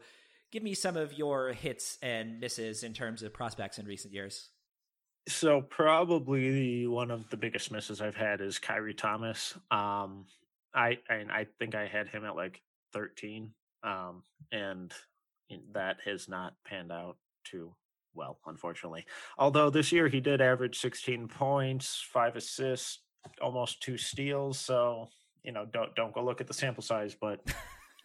[0.52, 4.50] give me some of your hits and misses in terms of prospects in recent years.
[5.28, 9.56] So probably one of the biggest misses I've had is Khyri Thomas.
[9.72, 10.26] Um,
[10.74, 12.62] I and I think I had him at like
[12.94, 13.52] 13
[13.84, 14.94] um, and
[15.74, 17.74] that has not panned out too
[18.16, 19.06] well, unfortunately.
[19.38, 23.00] Although this year he did average 16 points, five assists,
[23.42, 24.60] almost two steals.
[24.60, 25.10] So
[25.44, 27.40] you know, don't don't go look at the sample size, but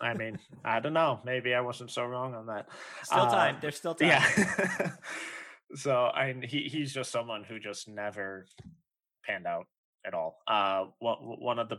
[0.01, 1.21] I mean, I don't know.
[1.25, 2.69] Maybe I wasn't so wrong on that.
[3.03, 3.57] Still time.
[3.57, 4.09] Uh, There's still time.
[4.09, 4.91] Yeah.
[5.75, 8.47] so I he he's just someone who just never
[9.25, 9.67] panned out
[10.05, 10.39] at all.
[10.47, 11.79] Uh, one one of the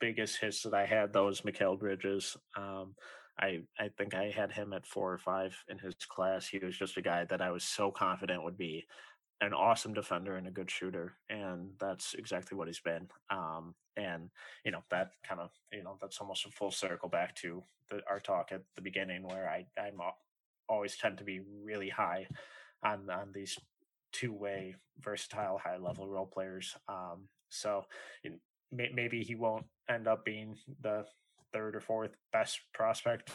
[0.00, 2.36] biggest hits that I had though was Mikal Bridges.
[2.56, 2.94] Um,
[3.40, 6.46] I I think I had him at four or five in his class.
[6.48, 8.86] He was just a guy that I was so confident would be
[9.40, 13.08] an awesome defender and a good shooter, and that's exactly what he's been.
[13.30, 14.30] Um, and
[14.64, 18.00] you know that kind of you know that's almost a full circle back to the,
[18.08, 20.00] our talk at the beginning, where I I'm
[20.68, 22.26] always tend to be really high
[22.82, 23.58] on on these
[24.12, 26.76] two way versatile high level role players.
[26.88, 27.84] Um, so
[28.72, 31.04] maybe he won't end up being the
[31.52, 33.30] third or fourth best prospect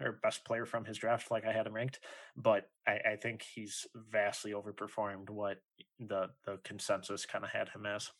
[0.00, 2.00] or best player from his draft, like I had him ranked.
[2.36, 5.58] But I, I think he's vastly overperformed what
[5.98, 8.10] the the consensus kind of had him as.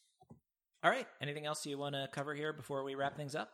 [0.82, 1.06] All right.
[1.22, 3.50] Anything else you want to cover here before we wrap things up?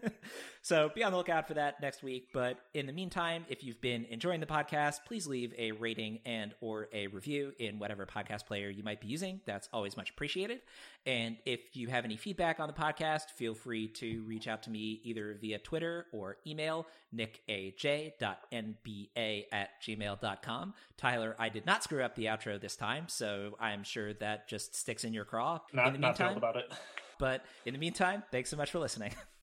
[0.62, 2.28] so be on the lookout for that next week.
[2.34, 6.52] But in the meantime, if you've been enjoying the podcast, please leave a rating and
[6.60, 9.40] or a review in whatever podcast player you might be using.
[9.46, 10.60] That's always much appreciated.
[11.06, 14.70] And if you have any feedback on the podcast, feel free to reach out to
[14.70, 18.12] me either via Twitter or email nickaj.nba
[19.52, 20.74] at gmail.com.
[20.98, 24.76] Tyler, I did not screw up the outro this time, so I'm sure that just
[24.76, 25.60] sticks in your craw.
[25.72, 26.70] Not, in the meantime, about it.
[27.18, 29.14] But in the meantime, thanks so much for listening.